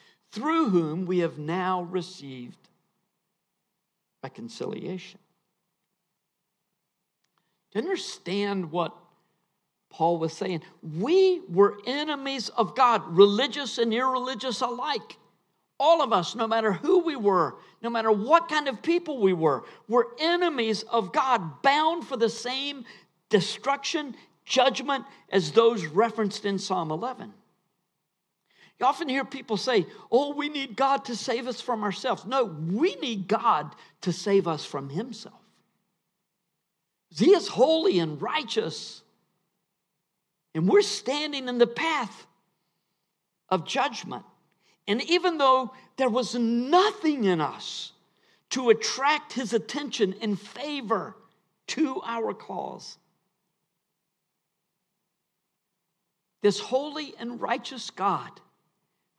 through 0.31 0.69
whom 0.69 1.05
we 1.05 1.19
have 1.19 1.37
now 1.37 1.83
received 1.83 2.57
reconciliation. 4.23 5.19
To 7.71 7.79
understand 7.79 8.71
what 8.71 8.95
Paul 9.89 10.17
was 10.17 10.33
saying, 10.33 10.61
we 10.81 11.41
were 11.49 11.77
enemies 11.85 12.49
of 12.49 12.75
God, 12.75 13.01
religious 13.15 13.77
and 13.77 13.93
irreligious 13.93 14.61
alike. 14.61 15.17
All 15.79 16.01
of 16.01 16.13
us, 16.13 16.35
no 16.35 16.47
matter 16.47 16.73
who 16.73 16.99
we 16.99 17.15
were, 17.15 17.55
no 17.81 17.89
matter 17.89 18.11
what 18.11 18.47
kind 18.47 18.67
of 18.67 18.81
people 18.81 19.19
we 19.19 19.33
were, 19.33 19.63
were 19.87 20.09
enemies 20.19 20.83
of 20.83 21.11
God, 21.11 21.61
bound 21.61 22.05
for 22.05 22.17
the 22.17 22.29
same 22.29 22.85
destruction, 23.29 24.15
judgment 24.45 25.05
as 25.29 25.51
those 25.51 25.85
referenced 25.85 26.45
in 26.45 26.59
Psalm 26.59 26.91
11. 26.91 27.33
You 28.81 28.87
often 28.87 29.07
hear 29.07 29.23
people 29.23 29.57
say, 29.57 29.85
Oh, 30.11 30.33
we 30.33 30.49
need 30.49 30.75
God 30.75 31.05
to 31.05 31.15
save 31.15 31.47
us 31.47 31.61
from 31.61 31.83
ourselves. 31.83 32.25
No, 32.25 32.45
we 32.45 32.95
need 32.95 33.27
God 33.27 33.75
to 34.01 34.11
save 34.11 34.47
us 34.47 34.65
from 34.65 34.89
Himself. 34.89 35.39
He 37.15 37.29
is 37.29 37.47
holy 37.47 37.99
and 37.99 38.19
righteous. 38.19 39.03
And 40.55 40.67
we're 40.67 40.81
standing 40.81 41.47
in 41.47 41.59
the 41.59 41.67
path 41.67 42.25
of 43.49 43.67
judgment. 43.67 44.25
And 44.87 44.99
even 45.03 45.37
though 45.37 45.73
there 45.97 46.09
was 46.09 46.33
nothing 46.33 47.25
in 47.25 47.39
us 47.39 47.91
to 48.49 48.71
attract 48.71 49.33
his 49.33 49.53
attention 49.53 50.15
and 50.21 50.39
favor 50.39 51.15
to 51.67 52.01
our 52.03 52.33
cause, 52.33 52.97
this 56.41 56.59
holy 56.59 57.13
and 57.19 57.39
righteous 57.39 57.91
God, 57.91 58.31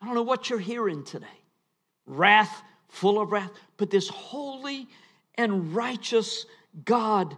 I 0.03 0.07
don't 0.07 0.15
know 0.15 0.23
what 0.23 0.51
you're 0.51 0.59
hearing 0.59 1.05
today 1.05 1.27
wrath, 2.07 2.63
full 2.89 3.21
of 3.21 3.31
wrath, 3.31 3.53
but 3.77 3.89
this 3.89 4.09
holy 4.09 4.89
and 5.37 5.75
righteous 5.75 6.45
God 6.85 7.37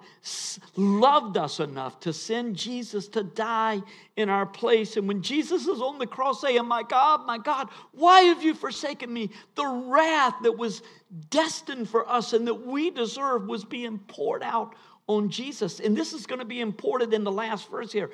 loved 0.77 1.37
us 1.37 1.59
enough 1.59 1.99
to 2.01 2.13
send 2.13 2.57
Jesus 2.57 3.09
to 3.09 3.25
die 3.25 3.83
in 4.17 4.29
our 4.29 4.47
place. 4.47 4.97
And 4.97 5.09
when 5.09 5.23
Jesus 5.23 5.67
is 5.67 5.81
on 5.81 5.99
the 5.99 6.07
cross 6.07 6.41
saying, 6.41 6.65
My 6.67 6.85
God, 6.85 7.27
my 7.27 7.39
God, 7.39 7.69
why 7.93 8.21
have 8.23 8.45
you 8.45 8.55
forsaken 8.55 9.13
me? 9.13 9.31
The 9.57 9.67
wrath 9.67 10.35
that 10.45 10.57
was 10.57 10.83
destined 11.31 11.89
for 11.89 12.09
us 12.09 12.33
and 12.33 12.47
that 12.47 12.67
we 12.67 12.91
deserve 12.91 13.49
was 13.49 13.65
being 13.65 13.99
poured 13.99 14.45
out 14.45 14.77
on 15.09 15.29
Jesus. 15.31 15.81
And 15.81 15.97
this 15.97 16.13
is 16.13 16.27
going 16.27 16.39
to 16.39 16.45
be 16.45 16.61
imported 16.61 17.13
in 17.13 17.25
the 17.25 17.33
last 17.33 17.69
verse 17.69 17.91
here. 17.91 18.11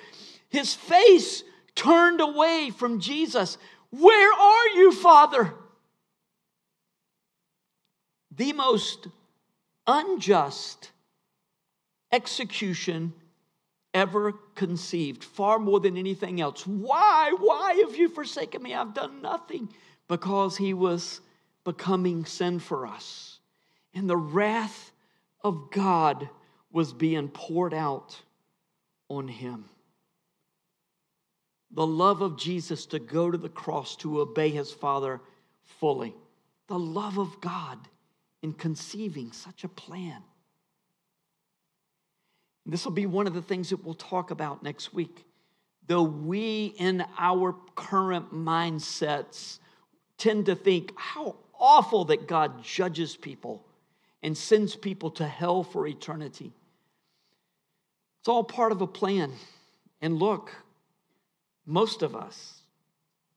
His 0.48 0.74
face 0.74 1.44
turned 1.74 2.22
away 2.22 2.70
from 2.70 2.98
Jesus. 2.98 3.58
Where 3.90 4.32
are 4.32 4.68
you, 4.68 4.92
Father? 4.92 5.54
The 8.30 8.52
most 8.52 9.08
unjust 9.86 10.90
execution 12.12 13.12
ever 13.92 14.32
conceived, 14.54 15.24
far 15.24 15.58
more 15.58 15.80
than 15.80 15.96
anything 15.96 16.40
else. 16.40 16.66
Why? 16.66 17.32
Why 17.38 17.74
have 17.74 17.96
you 17.96 18.08
forsaken 18.08 18.62
me? 18.62 18.74
I've 18.74 18.94
done 18.94 19.20
nothing. 19.20 19.72
Because 20.08 20.56
he 20.56 20.74
was 20.74 21.20
becoming 21.64 22.24
sin 22.24 22.60
for 22.60 22.86
us. 22.86 23.40
And 23.94 24.08
the 24.08 24.16
wrath 24.16 24.92
of 25.42 25.70
God 25.70 26.28
was 26.72 26.92
being 26.92 27.28
poured 27.28 27.74
out 27.74 28.20
on 29.08 29.26
him. 29.26 29.64
The 31.72 31.86
love 31.86 32.20
of 32.20 32.36
Jesus 32.36 32.86
to 32.86 32.98
go 32.98 33.30
to 33.30 33.38
the 33.38 33.48
cross 33.48 33.96
to 33.96 34.20
obey 34.20 34.50
his 34.50 34.72
Father 34.72 35.20
fully. 35.78 36.14
The 36.66 36.78
love 36.78 37.18
of 37.18 37.40
God 37.40 37.78
in 38.42 38.52
conceiving 38.52 39.32
such 39.32 39.64
a 39.64 39.68
plan. 39.68 40.22
This 42.66 42.84
will 42.84 42.92
be 42.92 43.06
one 43.06 43.26
of 43.26 43.34
the 43.34 43.42
things 43.42 43.70
that 43.70 43.84
we'll 43.84 43.94
talk 43.94 44.30
about 44.30 44.62
next 44.62 44.92
week. 44.92 45.24
Though 45.86 46.02
we, 46.02 46.74
in 46.78 47.04
our 47.18 47.54
current 47.74 48.32
mindsets, 48.32 49.58
tend 50.18 50.46
to 50.46 50.54
think 50.54 50.92
how 50.96 51.36
awful 51.58 52.04
that 52.06 52.28
God 52.28 52.62
judges 52.62 53.16
people 53.16 53.64
and 54.22 54.36
sends 54.36 54.76
people 54.76 55.10
to 55.12 55.26
hell 55.26 55.62
for 55.62 55.86
eternity. 55.86 56.52
It's 58.20 58.28
all 58.28 58.44
part 58.44 58.72
of 58.72 58.82
a 58.82 58.86
plan. 58.86 59.32
And 60.00 60.18
look, 60.18 60.52
most 61.66 62.02
of 62.02 62.14
us, 62.14 62.62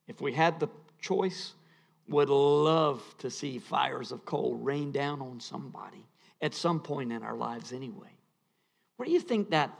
if 0.08 0.22
we 0.22 0.34
had 0.34 0.60
the 0.60 0.70
choice, 1.00 1.54
would 2.08 2.30
love 2.30 3.02
to 3.20 3.30
see 3.30 3.60
fires 3.60 4.12
of 4.12 4.26
coal 4.26 4.56
rain 4.56 4.92
down 4.92 5.22
on 5.22 5.40
somebody 5.40 6.06
at 6.42 6.54
some 6.54 6.80
point 6.80 7.12
in 7.12 7.24
our 7.24 7.36
lives 7.36 7.72
anyway. 7.72 8.10
Where 8.98 9.06
do 9.06 9.12
you 9.12 9.20
think 9.20 9.52
that 9.52 9.72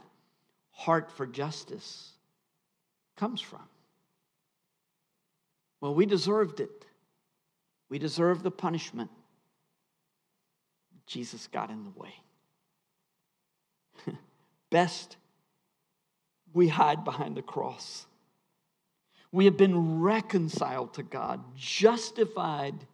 heart 0.70 1.10
for 1.10 1.26
justice 1.26 2.12
comes 3.16 3.40
from? 3.40 3.68
Well, 5.80 5.94
we 5.94 6.06
deserved 6.06 6.60
it. 6.60 6.86
We 7.90 7.98
deserved 7.98 8.42
the 8.42 8.50
punishment. 8.50 9.10
Jesus 11.06 11.46
got 11.48 11.70
in 11.70 11.84
the 11.84 11.90
way. 12.00 12.14
Best 14.70 15.18
we 16.54 16.68
hide 16.68 17.04
behind 17.04 17.36
the 17.36 17.42
cross. 17.42 18.06
We 19.34 19.46
have 19.46 19.56
been 19.56 20.00
reconciled 20.00 20.94
to 20.94 21.02
God, 21.02 21.42
justified 21.56 22.86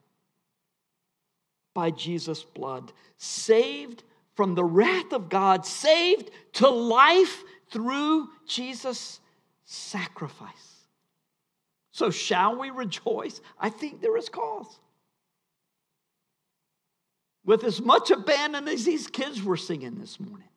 by 1.75 1.91
Jesus' 1.91 2.43
blood, 2.43 2.95
saved 3.19 4.05
from 4.37 4.55
the 4.55 4.65
wrath 4.65 5.13
of 5.13 5.29
God, 5.29 5.67
saved 5.67 6.31
to 6.55 6.71
life 6.71 7.45
through 7.71 8.31
Jesus' 8.47 9.21
sacrifice. 9.67 10.87
So, 11.93 12.09
shall 12.09 12.59
we 12.59 12.71
rejoice? 12.71 13.43
I 13.59 13.69
think 13.69 14.01
there 14.01 14.17
is 14.17 14.31
cause. 14.31 14.81
With 17.45 17.65
as 17.65 17.83
much 17.83 18.11
abandon 18.11 18.67
as 18.67 18.87
these 18.87 19.09
kids 19.09 19.43
were 19.43 19.59
singing 19.59 19.97
this 19.97 20.19
morning, 20.19 20.49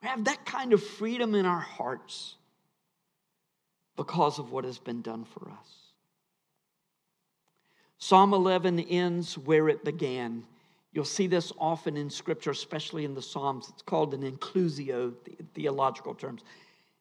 we 0.00 0.08
have 0.08 0.24
that 0.24 0.46
kind 0.46 0.72
of 0.72 0.82
freedom 0.82 1.34
in 1.34 1.44
our 1.44 1.60
hearts 1.60 2.36
because 3.98 4.38
of 4.38 4.52
what 4.52 4.64
has 4.64 4.78
been 4.78 5.02
done 5.02 5.24
for 5.24 5.50
us. 5.50 5.68
Psalm 7.98 8.32
11 8.32 8.78
ends 8.78 9.36
where 9.36 9.68
it 9.68 9.84
began. 9.84 10.44
You'll 10.92 11.04
see 11.04 11.26
this 11.26 11.52
often 11.58 11.96
in 11.96 12.08
Scripture, 12.08 12.52
especially 12.52 13.04
in 13.04 13.14
the 13.14 13.20
Psalms. 13.20 13.68
It's 13.68 13.82
called 13.82 14.14
an 14.14 14.22
inclusio, 14.22 15.12
theological 15.52 16.14
terms. 16.14 16.42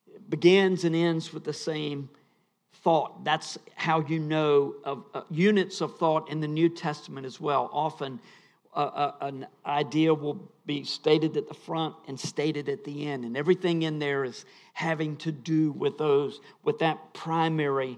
It 0.08 0.28
begins 0.28 0.86
and 0.86 0.96
ends 0.96 1.32
with 1.32 1.44
the 1.44 1.54
same 1.54 2.10
thought. 2.82 3.24
That's 3.24 3.60
how 3.76 4.02
you 4.02 4.18
know 4.18 4.74
of 4.84 5.06
uh, 5.14 5.22
units 5.30 5.82
of 5.82 6.00
thought 6.00 6.32
in 6.32 6.40
the 6.40 6.48
New 6.48 6.68
Testament 6.68 7.28
as 7.28 7.40
well. 7.40 7.70
Often, 7.72 8.20
an 8.76 9.48
idea 9.66 10.14
will 10.14 10.52
be 10.66 10.84
stated 10.84 11.38
at 11.38 11.48
the 11.48 11.54
front 11.54 11.96
and 12.08 12.20
stated 12.20 12.70
at 12.70 12.84
the 12.84 13.08
end, 13.08 13.26
and 13.26 13.36
everything 13.36 13.84
in 13.84 14.00
there 14.00 14.24
is 14.24 14.46
having 14.74 15.16
to 15.18 15.32
do 15.32 15.72
with 15.72 15.98
those 15.98 16.40
with 16.64 16.80
that 16.80 17.14
primary 17.14 17.98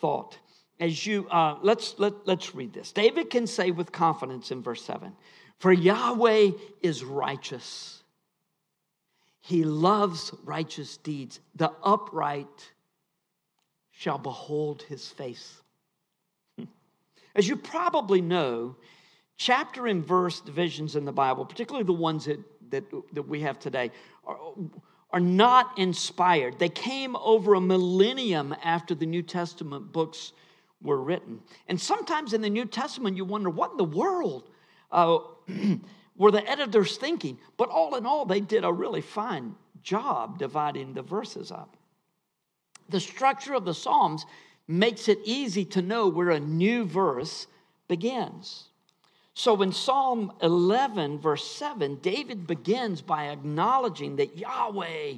thought. 0.00 0.38
As 0.78 1.06
you 1.06 1.28
uh, 1.28 1.58
let's 1.62 1.94
let, 1.98 2.26
let's 2.26 2.54
read 2.54 2.72
this. 2.72 2.92
David 2.92 3.30
can 3.30 3.46
say 3.46 3.70
with 3.70 3.92
confidence 3.92 4.50
in 4.50 4.62
verse 4.62 4.84
7 4.84 5.12
for 5.60 5.72
yahweh 5.72 6.52
is 6.82 7.04
righteous. 7.04 8.02
He 9.42 9.64
loves 9.64 10.32
righteous 10.44 10.96
deeds. 10.96 11.40
The 11.54 11.70
upright 11.82 12.72
shall 13.90 14.16
behold 14.16 14.82
his 14.82 15.06
face. 15.06 15.60
As 17.34 17.46
you 17.46 17.56
probably 17.56 18.22
know 18.22 18.76
chapter 19.40 19.86
and 19.86 20.06
verse 20.06 20.40
divisions 20.40 20.96
in 20.96 21.04
the 21.04 21.12
bible 21.12 21.44
particularly 21.44 21.84
the 21.84 21.92
ones 21.92 22.26
that 22.26 22.38
that, 22.70 22.84
that 23.12 23.26
we 23.26 23.40
have 23.40 23.58
today 23.58 23.90
are, 24.24 24.38
are 25.12 25.20
not 25.20 25.76
inspired 25.78 26.58
they 26.58 26.68
came 26.68 27.16
over 27.16 27.54
a 27.54 27.60
millennium 27.60 28.54
after 28.62 28.94
the 28.94 29.06
new 29.06 29.22
testament 29.22 29.92
books 29.92 30.32
were 30.82 31.00
written. 31.00 31.40
And 31.68 31.80
sometimes 31.80 32.32
in 32.32 32.40
the 32.40 32.50
New 32.50 32.64
Testament, 32.64 33.16
you 33.16 33.24
wonder 33.24 33.50
what 33.50 33.72
in 33.72 33.76
the 33.76 33.84
world 33.84 34.48
uh, 34.90 35.18
were 36.16 36.30
the 36.30 36.48
editors 36.48 36.96
thinking? 36.96 37.38
But 37.56 37.68
all 37.68 37.96
in 37.96 38.06
all, 38.06 38.24
they 38.24 38.40
did 38.40 38.64
a 38.64 38.72
really 38.72 39.02
fine 39.02 39.54
job 39.82 40.38
dividing 40.38 40.94
the 40.94 41.02
verses 41.02 41.50
up. 41.50 41.76
The 42.88 43.00
structure 43.00 43.54
of 43.54 43.64
the 43.64 43.74
Psalms 43.74 44.26
makes 44.66 45.08
it 45.08 45.18
easy 45.24 45.64
to 45.66 45.82
know 45.82 46.08
where 46.08 46.30
a 46.30 46.40
new 46.40 46.84
verse 46.84 47.46
begins. 47.88 48.69
So 49.40 49.62
in 49.62 49.72
Psalm 49.72 50.34
11, 50.42 51.18
verse 51.18 51.50
7, 51.50 51.94
David 52.02 52.46
begins 52.46 53.00
by 53.00 53.28
acknowledging 53.28 54.16
that 54.16 54.36
Yahweh 54.36 55.14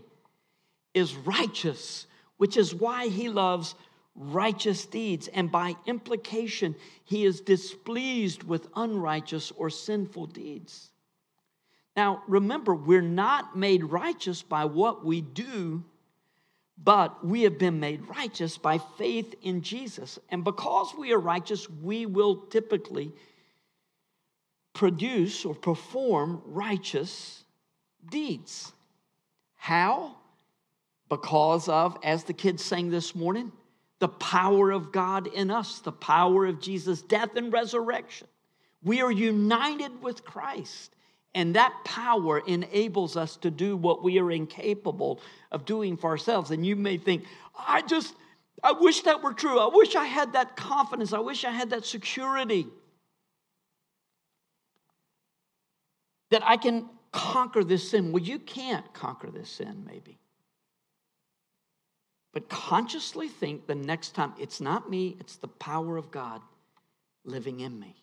is 0.94 1.16
righteous, 1.16 2.06
which 2.36 2.56
is 2.56 2.72
why 2.72 3.08
he 3.08 3.28
loves 3.28 3.74
righteous 4.14 4.86
deeds. 4.86 5.26
And 5.26 5.50
by 5.50 5.74
implication, 5.86 6.76
he 7.04 7.24
is 7.24 7.40
displeased 7.40 8.44
with 8.44 8.68
unrighteous 8.76 9.50
or 9.56 9.70
sinful 9.70 10.26
deeds. 10.28 10.92
Now, 11.96 12.22
remember, 12.28 12.76
we're 12.76 13.02
not 13.02 13.58
made 13.58 13.82
righteous 13.82 14.40
by 14.40 14.66
what 14.66 15.04
we 15.04 15.20
do, 15.20 15.82
but 16.78 17.26
we 17.26 17.42
have 17.42 17.58
been 17.58 17.80
made 17.80 18.06
righteous 18.06 18.56
by 18.56 18.78
faith 18.78 19.34
in 19.42 19.62
Jesus. 19.62 20.20
And 20.28 20.44
because 20.44 20.94
we 20.96 21.12
are 21.12 21.18
righteous, 21.18 21.68
we 21.68 22.06
will 22.06 22.36
typically 22.36 23.10
produce 24.72 25.44
or 25.44 25.54
perform 25.54 26.42
righteous 26.46 27.44
deeds. 28.10 28.72
How? 29.56 30.16
Because 31.08 31.68
of, 31.68 31.98
as 32.02 32.24
the 32.24 32.32
kids 32.32 32.64
sang 32.64 32.90
this 32.90 33.14
morning, 33.14 33.52
the 33.98 34.08
power 34.08 34.70
of 34.70 34.90
God 34.90 35.28
in 35.28 35.50
us, 35.50 35.78
the 35.80 35.92
power 35.92 36.46
of 36.46 36.60
Jesus' 36.60 37.02
death 37.02 37.36
and 37.36 37.52
resurrection. 37.52 38.26
We 38.82 39.00
are 39.00 39.12
united 39.12 40.02
with 40.02 40.24
Christ. 40.24 40.94
And 41.34 41.54
that 41.54 41.72
power 41.84 42.40
enables 42.46 43.16
us 43.16 43.36
to 43.36 43.50
do 43.50 43.76
what 43.76 44.02
we 44.02 44.18
are 44.18 44.30
incapable 44.30 45.20
of 45.50 45.64
doing 45.64 45.96
for 45.96 46.10
ourselves. 46.10 46.50
And 46.50 46.66
you 46.66 46.76
may 46.76 46.98
think, 46.98 47.24
I 47.56 47.82
just, 47.82 48.14
I 48.62 48.72
wish 48.72 49.02
that 49.02 49.22
were 49.22 49.32
true. 49.32 49.58
I 49.58 49.70
wish 49.72 49.94
I 49.96 50.04
had 50.04 50.34
that 50.34 50.56
confidence. 50.56 51.12
I 51.12 51.20
wish 51.20 51.44
I 51.44 51.50
had 51.50 51.70
that 51.70 51.86
security. 51.86 52.66
That 56.32 56.42
I 56.44 56.56
can 56.56 56.88
conquer 57.12 57.62
this 57.62 57.90
sin. 57.90 58.10
Well, 58.10 58.22
you 58.22 58.38
can't 58.38 58.92
conquer 58.94 59.30
this 59.30 59.50
sin, 59.50 59.84
maybe. 59.86 60.18
But 62.32 62.48
consciously 62.48 63.28
think 63.28 63.66
the 63.66 63.74
next 63.74 64.14
time 64.14 64.32
it's 64.40 64.60
not 64.60 64.88
me, 64.88 65.16
it's 65.20 65.36
the 65.36 65.48
power 65.48 65.98
of 65.98 66.10
God 66.10 66.40
living 67.24 67.60
in 67.60 67.78
me. 67.78 67.94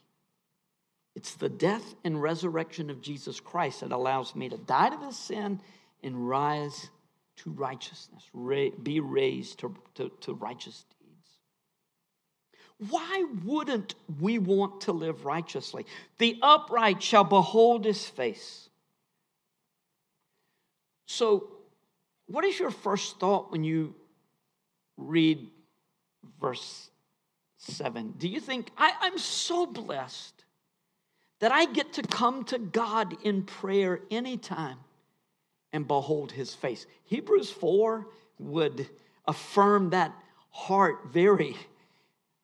It's 1.15 1.33
the 1.33 1.49
death 1.49 1.95
and 2.03 2.21
resurrection 2.21 2.91
of 2.91 3.01
Jesus 3.01 3.39
Christ 3.39 3.81
that 3.81 3.91
allows 3.91 4.35
me 4.35 4.47
to 4.49 4.57
die 4.57 4.89
to 4.89 4.97
this 4.97 5.17
sin 5.17 5.59
and 6.03 6.29
rise 6.29 6.89
to 7.37 7.49
righteousness, 7.51 8.23
be 8.83 8.99
raised 8.99 9.59
to, 9.59 9.75
to, 9.95 10.11
to 10.21 10.33
righteous 10.33 10.85
deeds. 10.89 10.98
Why 12.87 13.25
wouldn't 13.43 13.95
we 14.19 14.39
want 14.39 14.81
to 14.81 14.93
live 14.93 15.25
righteously? 15.25 15.85
The 16.17 16.39
upright 16.41 17.03
shall 17.03 17.25
behold 17.25 17.85
his 17.85 18.07
face. 18.07 18.69
So, 21.05 21.49
what 22.27 22.45
is 22.45 22.57
your 22.57 22.71
first 22.71 23.19
thought 23.19 23.51
when 23.51 23.63
you 23.63 23.95
read 24.95 25.49
verse 26.39 26.89
7? 27.57 28.13
Do 28.17 28.27
you 28.27 28.39
think, 28.39 28.71
I'm 28.77 29.17
so 29.17 29.65
blessed 29.65 30.45
that 31.39 31.51
I 31.51 31.65
get 31.65 31.93
to 31.93 32.01
come 32.03 32.43
to 32.45 32.59
God 32.59 33.17
in 33.23 33.43
prayer 33.43 34.01
anytime 34.11 34.77
and 35.71 35.87
behold 35.87 36.31
his 36.31 36.53
face. 36.53 36.85
Hebrews 37.05 37.49
4 37.49 38.07
would 38.39 38.87
affirm 39.25 39.91
that 39.91 40.13
heart 40.49 41.07
very, 41.11 41.55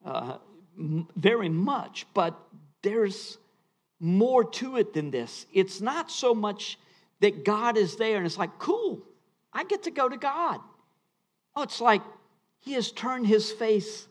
uh, 0.06 0.38
very 0.78 1.50
much, 1.50 2.06
but 2.14 2.40
there's 2.82 3.38
more 4.00 4.44
to 4.44 4.78
it 4.78 4.94
than 4.94 5.12
this. 5.12 5.46
It's 5.52 5.82
not 5.82 6.12
so 6.12 6.34
much 6.34 6.78
that 7.22 7.44
God 7.44 7.78
is 7.78 7.96
there 7.96 8.18
and 8.18 8.26
it's 8.26 8.38
like, 8.38 8.60
cool, 8.60 9.02
I 9.52 9.64
get 9.64 9.84
to 9.84 9.92
go 9.92 10.08
to 10.08 10.18
God. 10.18 10.60
Oh, 11.56 11.64
it's 11.64 11.82
like 11.82 12.02
he 12.60 12.74
has 12.74 12.92
turned 12.92 13.26
his 13.26 13.52
face 13.52 14.08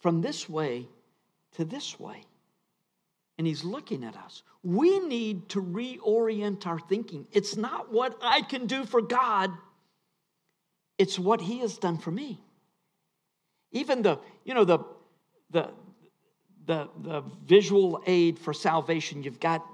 from 0.00 0.20
this 0.20 0.48
way 0.48 0.86
to 1.52 1.64
this 1.64 1.98
way 1.98 2.24
and 3.38 3.46
He's 3.46 3.64
looking 3.64 4.04
at 4.04 4.16
us. 4.16 4.42
We 4.62 4.98
need 4.98 5.48
to 5.50 5.62
reorient 5.62 6.66
our 6.66 6.80
thinking. 6.80 7.26
It's 7.32 7.56
not 7.56 7.92
what 7.92 8.18
I 8.20 8.42
can 8.42 8.66
do 8.66 8.84
for 8.84 9.00
God, 9.00 9.52
it's 10.98 11.18
what 11.18 11.40
He 11.40 11.60
has 11.60 11.78
done 11.78 11.96
for 11.96 12.10
me. 12.10 12.42
Even 13.70 14.02
the, 14.02 14.18
you 14.44 14.54
know, 14.54 14.64
the, 14.64 14.80
the, 15.50 15.70
the, 16.66 16.88
the 16.98 17.22
visual 17.44 18.02
aid 18.06 18.38
for 18.38 18.52
salvation, 18.52 19.22
you've 19.22 19.40
got 19.40 19.64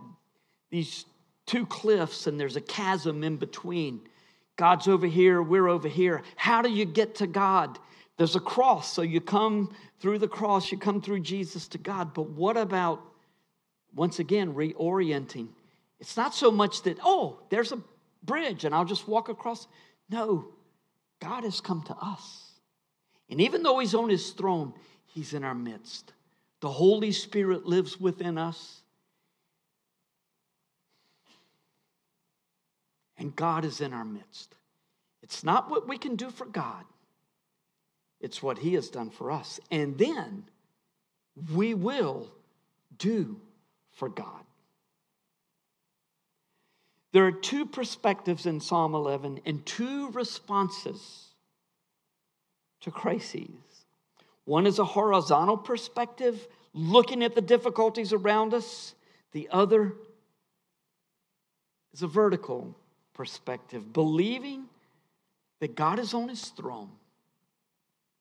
these 0.71 1.05
two 1.47 1.67
cliffs 1.67 2.27
and 2.27 2.39
there's 2.39 2.57
a 2.57 2.61
chasm 2.61 3.25
in 3.25 3.37
between. 3.37 4.01
God's 4.57 4.87
over 4.87 5.07
here, 5.07 5.43
we're 5.43 5.69
over 5.69 5.89
here. 5.89 6.23
How 6.37 6.63
do 6.63 6.71
you 6.71 6.85
get 6.85 7.17
to 7.17 7.27
God? 7.27 7.79
There's 8.17 8.37
a 8.37 8.41
cross, 8.41 8.93
so 8.93 9.03
you 9.03 9.21
come 9.21 9.75
through 9.99 10.19
the 10.19 10.29
cross, 10.29 10.71
you 10.71 10.79
come 10.79 11.01
through 11.01 11.21
Jesus 11.21 11.67
to 11.69 11.79
God. 11.79 12.15
But 12.15 12.31
what 12.31 12.57
about 12.57 13.03
once 13.95 14.19
again, 14.19 14.55
reorienting. 14.55 15.49
It's 16.01 16.17
not 16.17 16.35
so 16.35 16.51
much 16.51 16.83
that, 16.83 16.99
oh, 17.03 17.41
there's 17.51 17.73
a 17.73 17.81
bridge 18.23 18.65
and 18.65 18.75
I'll 18.75 18.85
just 18.85 19.07
walk 19.09 19.29
across. 19.29 19.67
No, 20.11 20.49
God 21.21 21.45
has 21.45 21.61
come 21.61 21.83
to 21.83 21.95
us. 21.95 22.51
And 23.35 23.41
even 23.41 23.65
though 23.65 23.81
He's 23.81 23.97
on 23.97 24.11
His 24.11 24.31
throne, 24.31 24.73
He's 25.07 25.35
in 25.35 25.43
our 25.43 25.57
midst. 25.57 26.13
The 26.61 26.71
Holy 26.71 27.11
Spirit 27.11 27.67
lives 27.67 27.99
within 27.99 28.39
us. 28.39 28.83
And 33.19 33.35
God 33.35 33.65
is 33.65 33.81
in 33.81 33.93
our 33.93 34.05
midst. 34.05 34.55
It's 35.21 35.43
not 35.43 35.69
what 35.69 35.89
we 35.89 35.99
can 35.99 36.15
do 36.15 36.31
for 36.31 36.45
God, 36.45 36.85
it's 38.21 38.41
what 38.41 38.59
He 38.59 38.75
has 38.75 38.89
done 38.89 39.11
for 39.11 39.33
us. 39.33 39.59
And 39.69 39.99
then 39.99 40.45
we 41.53 41.75
will 41.75 42.31
do 42.97 43.41
for 43.91 44.09
God. 44.09 44.45
There 47.11 47.27
are 47.27 47.33
two 47.33 47.67
perspectives 47.67 48.47
in 48.47 48.61
Psalm 48.61 48.95
11 48.95 49.41
and 49.45 49.67
two 49.67 50.13
responses 50.13 51.24
to 52.85 52.91
crises. 52.91 53.49
One 54.45 54.67
is 54.67 54.79
a 54.79 54.85
horizontal 54.85 55.57
perspective, 55.57 56.47
looking 56.75 57.25
at 57.25 57.35
the 57.35 57.41
difficulties 57.41 58.13
around 58.13 58.53
us. 58.53 58.95
The 59.33 59.49
other 59.51 59.95
is 61.95 62.03
a 62.03 62.07
vertical 62.07 62.77
perspective, 63.15 63.91
believing 63.93 64.65
that 65.61 65.75
God 65.75 65.99
is 65.99 66.13
on 66.13 66.29
his 66.29 66.45
throne 66.49 66.91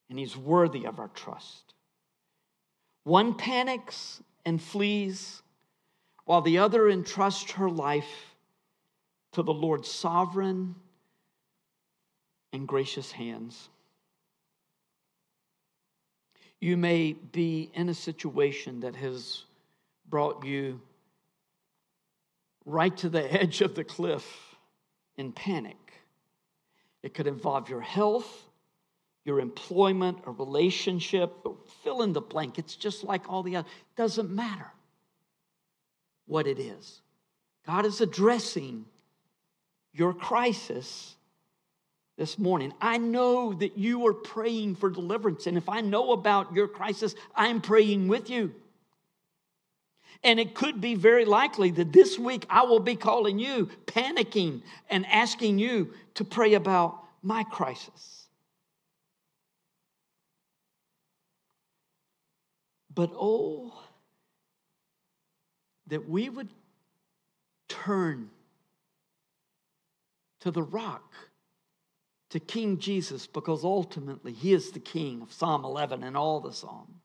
and 0.10 0.18
he's 0.18 0.38
worthy 0.38 0.86
of 0.86 0.98
our 0.98 1.10
trust. 1.10 1.74
One 3.04 3.34
panics 3.34 4.24
and 4.46 4.62
flees, 4.62 5.42
while 6.24 6.42
the 6.42 6.60
other 6.60 6.88
entrusts 6.88 7.52
her 7.52 7.70
life 7.70 8.34
to 9.34 9.44
the 9.44 9.54
Lord's 9.54 9.92
sovereign 9.92 10.76
and 12.54 12.66
gracious 12.66 13.12
hands. 13.12 13.68
You 16.64 16.78
may 16.78 17.12
be 17.12 17.70
in 17.74 17.90
a 17.90 17.94
situation 17.94 18.80
that 18.80 18.96
has 18.96 19.44
brought 20.10 20.46
you 20.46 20.80
right 22.64 22.96
to 23.00 23.10
the 23.10 23.34
edge 23.42 23.60
of 23.60 23.76
the 23.76 23.84
cliff 23.84 24.26
in 25.18 25.34
panic. 25.34 25.76
It 27.02 27.14
could 27.14 27.28
involve 27.28 27.68
your 27.68 27.82
health, 27.82 28.46
your 29.26 29.42
employment, 29.42 30.20
a 30.26 30.32
relationship, 30.32 31.34
fill 31.84 32.02
in 32.02 32.14
the 32.14 32.22
blank. 32.22 32.58
It's 32.58 32.78
just 32.78 33.04
like 33.04 33.24
all 33.28 33.44
the 33.44 33.58
other. 33.58 33.68
Doesn't 33.98 34.30
matter 34.30 34.72
what 36.28 36.48
it 36.48 36.60
is. 36.60 37.02
God 37.68 37.86
is 37.86 38.00
addressing 38.00 38.86
your 39.92 40.14
crisis 40.14 41.18
this 42.18 42.38
morning. 42.38 42.74
I 42.80 42.98
know 42.98 43.54
that 43.54 43.78
you 43.78 44.06
are 44.08 44.14
praying 44.14 44.76
for 44.76 44.90
deliverance. 44.90 45.48
And 45.48 45.58
if 45.58 45.68
I 45.68 45.82
know 45.82 46.12
about 46.12 46.54
your 46.54 46.68
crisis, 46.68 47.16
I'm 47.36 47.62
praying 47.62 48.08
with 48.08 48.30
you. 48.30 48.54
And 50.24 50.40
it 50.40 50.54
could 50.54 50.80
be 50.80 50.96
very 50.96 51.26
likely 51.26 51.72
that 51.72 51.92
this 51.92 52.18
week 52.18 52.46
I 52.50 52.64
will 52.64 52.80
be 52.80 52.96
calling 52.96 53.40
you, 53.40 53.70
panicking, 53.86 54.62
and 54.90 55.06
asking 55.08 55.60
you 55.60 55.94
to 56.14 56.24
pray 56.24 56.54
about 56.54 57.04
my 57.22 57.44
crisis. 57.44 58.28
But 62.94 63.12
oh, 63.16 63.74
that 65.88 66.08
we 66.08 66.30
would 66.30 66.50
turn 67.68 68.30
to 70.42 70.52
the 70.52 70.62
rock 70.62 71.14
to 72.34 72.40
King 72.40 72.80
Jesus 72.80 73.28
because 73.28 73.64
ultimately 73.64 74.34
he 74.34 74.54
is 74.54 74.72
the 74.72 74.80
king 74.80 75.22
of 75.22 75.32
Psalm 75.32 75.64
11 75.64 76.02
and 76.02 76.18
all 76.18 76.40
the 76.40 76.52
Psalms. 76.52 77.04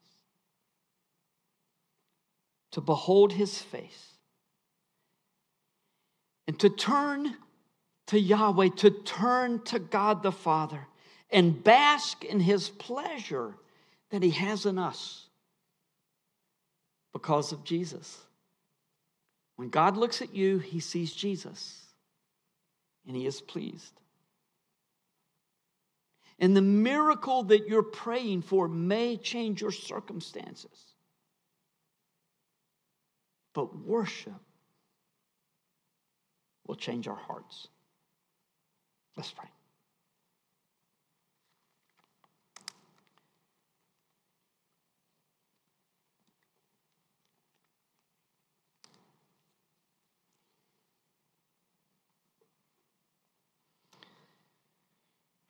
To 2.72 2.80
behold 2.80 3.34
his 3.34 3.60
face 3.60 4.14
and 6.46 6.58
to 6.60 6.70
turn 6.70 7.36
to 8.06 8.18
Yahweh, 8.18 8.70
to 8.76 8.90
turn 8.90 9.62
to 9.64 9.78
God 9.78 10.22
the 10.22 10.32
Father 10.32 10.86
and 11.28 11.62
bask 11.62 12.24
in 12.24 12.40
his 12.40 12.70
pleasure 12.70 13.54
that 14.10 14.22
he 14.22 14.30
has 14.30 14.64
in 14.64 14.78
us 14.78 15.26
because 17.12 17.52
of 17.52 17.64
Jesus. 17.64 18.16
When 19.56 19.68
God 19.68 19.98
looks 19.98 20.22
at 20.22 20.34
you, 20.34 20.56
he 20.56 20.80
sees 20.80 21.12
Jesus 21.12 21.82
and 23.06 23.14
he 23.14 23.26
is 23.26 23.42
pleased. 23.42 23.92
And 26.38 26.56
the 26.56 26.62
miracle 26.62 27.42
that 27.44 27.68
you're 27.68 27.82
praying 27.82 28.42
for 28.42 28.68
may 28.68 29.16
change 29.16 29.60
your 29.60 29.72
circumstances. 29.72 30.94
But 33.54 33.76
worship 33.76 34.32
will 36.66 36.76
change 36.76 37.08
our 37.08 37.16
hearts. 37.16 37.66
Let's 39.16 39.32
pray. 39.32 39.48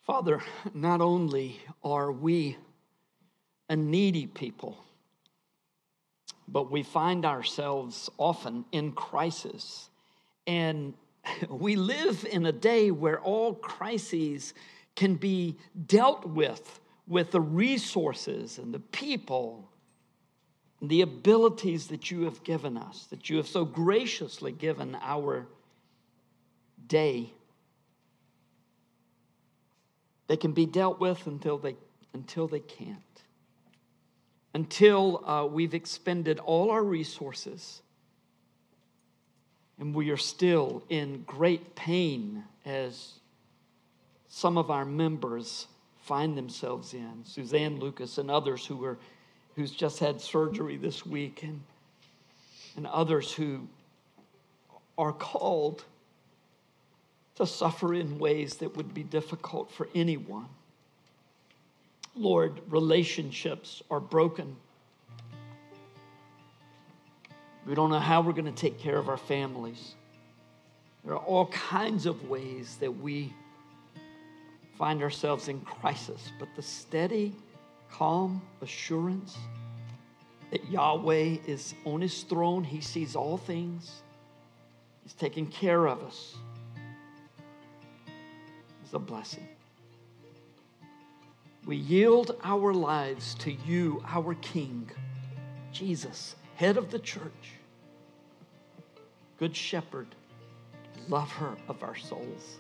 Father, 0.08 0.40
not 0.72 1.02
only 1.02 1.60
are 1.84 2.10
we 2.10 2.56
a 3.68 3.76
needy 3.76 4.26
people, 4.26 4.82
but 6.48 6.70
we 6.70 6.82
find 6.82 7.26
ourselves 7.26 8.08
often 8.16 8.64
in 8.72 8.92
crisis. 8.92 9.90
And 10.46 10.94
we 11.50 11.76
live 11.76 12.26
in 12.32 12.46
a 12.46 12.52
day 12.52 12.90
where 12.90 13.20
all 13.20 13.52
crises 13.52 14.54
can 14.96 15.16
be 15.16 15.58
dealt 15.86 16.24
with 16.24 16.80
with 17.06 17.30
the 17.30 17.42
resources 17.42 18.56
and 18.56 18.72
the 18.72 18.80
people, 18.80 19.70
and 20.80 20.88
the 20.88 21.02
abilities 21.02 21.88
that 21.88 22.10
you 22.10 22.22
have 22.22 22.42
given 22.44 22.78
us, 22.78 23.08
that 23.10 23.28
you 23.28 23.36
have 23.36 23.46
so 23.46 23.66
graciously 23.66 24.52
given 24.52 24.96
our 25.02 25.46
day 26.86 27.30
they 30.28 30.36
can 30.36 30.52
be 30.52 30.66
dealt 30.66 31.00
with 31.00 31.26
until 31.26 31.58
they, 31.58 31.74
until 32.14 32.46
they 32.46 32.60
can't. 32.60 32.98
Until 34.54 35.24
uh, 35.28 35.46
we've 35.46 35.74
expended 35.74 36.38
all 36.38 36.70
our 36.70 36.82
resources 36.82 37.82
and 39.78 39.94
we 39.94 40.10
are 40.10 40.16
still 40.16 40.82
in 40.88 41.22
great 41.26 41.74
pain 41.74 42.44
as 42.64 43.14
some 44.28 44.58
of 44.58 44.70
our 44.70 44.84
members 44.84 45.66
find 46.02 46.36
themselves 46.36 46.94
in. 46.94 47.24
Suzanne 47.24 47.78
Lucas 47.78 48.18
and 48.18 48.30
others 48.30 48.66
who 48.66 48.84
are 48.84 48.98
who's 49.56 49.70
just 49.70 49.98
had 49.98 50.20
surgery 50.20 50.76
this 50.76 51.04
week 51.06 51.42
and 51.42 51.60
and 52.76 52.86
others 52.86 53.32
who 53.32 53.66
are 54.96 55.12
called 55.12 55.84
to 57.38 57.46
suffer 57.46 57.94
in 57.94 58.18
ways 58.18 58.56
that 58.56 58.76
would 58.76 58.92
be 58.92 59.04
difficult 59.04 59.70
for 59.70 59.88
anyone. 59.94 60.48
Lord, 62.16 62.60
relationships 62.68 63.80
are 63.92 64.00
broken. 64.00 64.56
We 67.64 67.76
don't 67.76 67.90
know 67.90 68.00
how 68.00 68.22
we're 68.22 68.32
going 68.32 68.52
to 68.52 68.60
take 68.60 68.80
care 68.80 68.98
of 68.98 69.08
our 69.08 69.16
families. 69.16 69.94
There 71.04 71.14
are 71.14 71.24
all 71.24 71.46
kinds 71.46 72.06
of 72.06 72.28
ways 72.28 72.76
that 72.80 72.90
we 72.90 73.32
find 74.76 75.00
ourselves 75.00 75.46
in 75.46 75.60
crisis, 75.60 76.32
but 76.40 76.48
the 76.56 76.62
steady, 76.62 77.32
calm 77.92 78.42
assurance 78.62 79.38
that 80.50 80.68
Yahweh 80.68 81.36
is 81.46 81.72
on 81.84 82.00
his 82.00 82.22
throne, 82.22 82.64
he 82.64 82.80
sees 82.80 83.14
all 83.14 83.36
things, 83.36 84.02
he's 85.04 85.12
taking 85.12 85.46
care 85.46 85.86
of 85.86 86.02
us 86.02 86.34
is 88.88 88.94
a 88.94 88.98
blessing. 88.98 89.46
We 91.66 91.76
yield 91.76 92.36
our 92.42 92.72
lives 92.72 93.34
to 93.40 93.52
you, 93.52 94.02
our 94.06 94.34
King, 94.34 94.90
Jesus, 95.72 96.36
head 96.56 96.78
of 96.78 96.90
the 96.90 96.98
church, 96.98 97.52
good 99.38 99.54
shepherd, 99.54 100.06
lover 101.08 101.56
of 101.68 101.82
our 101.82 101.96
souls. 101.96 102.56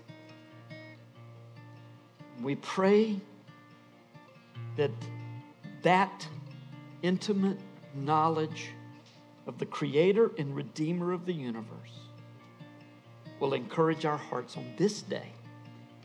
We 2.42 2.56
pray 2.56 3.18
that 4.76 4.90
that 5.82 6.28
intimate 7.02 7.58
knowledge 7.94 8.68
of 9.46 9.58
the 9.58 9.66
Creator 9.66 10.32
and 10.36 10.54
Redeemer 10.54 11.12
of 11.12 11.24
the 11.24 11.32
universe 11.32 11.64
will 13.40 13.54
encourage 13.54 14.04
our 14.04 14.18
hearts 14.18 14.56
on 14.58 14.66
this 14.76 15.00
day 15.00 15.32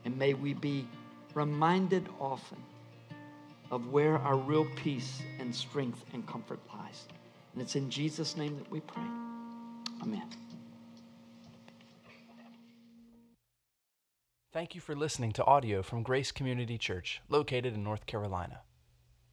and 0.06 0.18
may 0.18 0.34
we 0.34 0.54
be 0.54 0.88
reminded 1.34 2.08
often 2.20 2.58
of 3.72 3.88
where 3.88 4.18
our 4.20 4.36
real 4.36 4.68
peace 4.76 5.22
and 5.40 5.54
strength 5.54 6.04
and 6.14 6.28
comfort 6.28 6.60
lies. 6.74 7.06
And 7.54 7.62
it's 7.62 7.76
in 7.76 7.90
Jesus' 7.90 8.38
name 8.38 8.58
that 8.58 8.70
we 8.70 8.82
pray. 8.82 9.04
Amen. 10.02 10.30
Thank 14.52 14.76
you 14.76 14.82
for 14.82 14.96
listening 14.96 15.32
to 15.34 15.46
audio 15.46 15.82
from 15.82 16.04
Grace 16.04 16.32
Community 16.32 16.78
Church, 16.78 17.22
located 17.28 17.74
in 17.74 17.84
North 17.84 18.06
Carolina. 18.06 18.62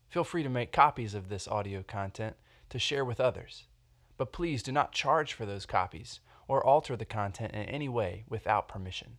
Feel 0.09 0.25
free 0.25 0.43
to 0.43 0.49
make 0.49 0.73
copies 0.73 1.15
of 1.15 1.29
this 1.29 1.47
audio 1.47 1.83
content 1.87 2.37
to 2.71 2.79
share 2.79 3.05
with 3.05 3.21
others, 3.21 3.65
but 4.17 4.33
please 4.33 4.63
do 4.63 4.73
not 4.73 4.93
charge 4.93 5.35
for 5.35 5.45
those 5.45 5.67
copies 5.67 6.21
or 6.49 6.65
alter 6.65 6.97
the 6.97 7.05
content 7.05 7.53
in 7.53 7.65
any 7.65 7.89
way 7.89 8.25
without 8.29 8.67
permission. 8.67 9.19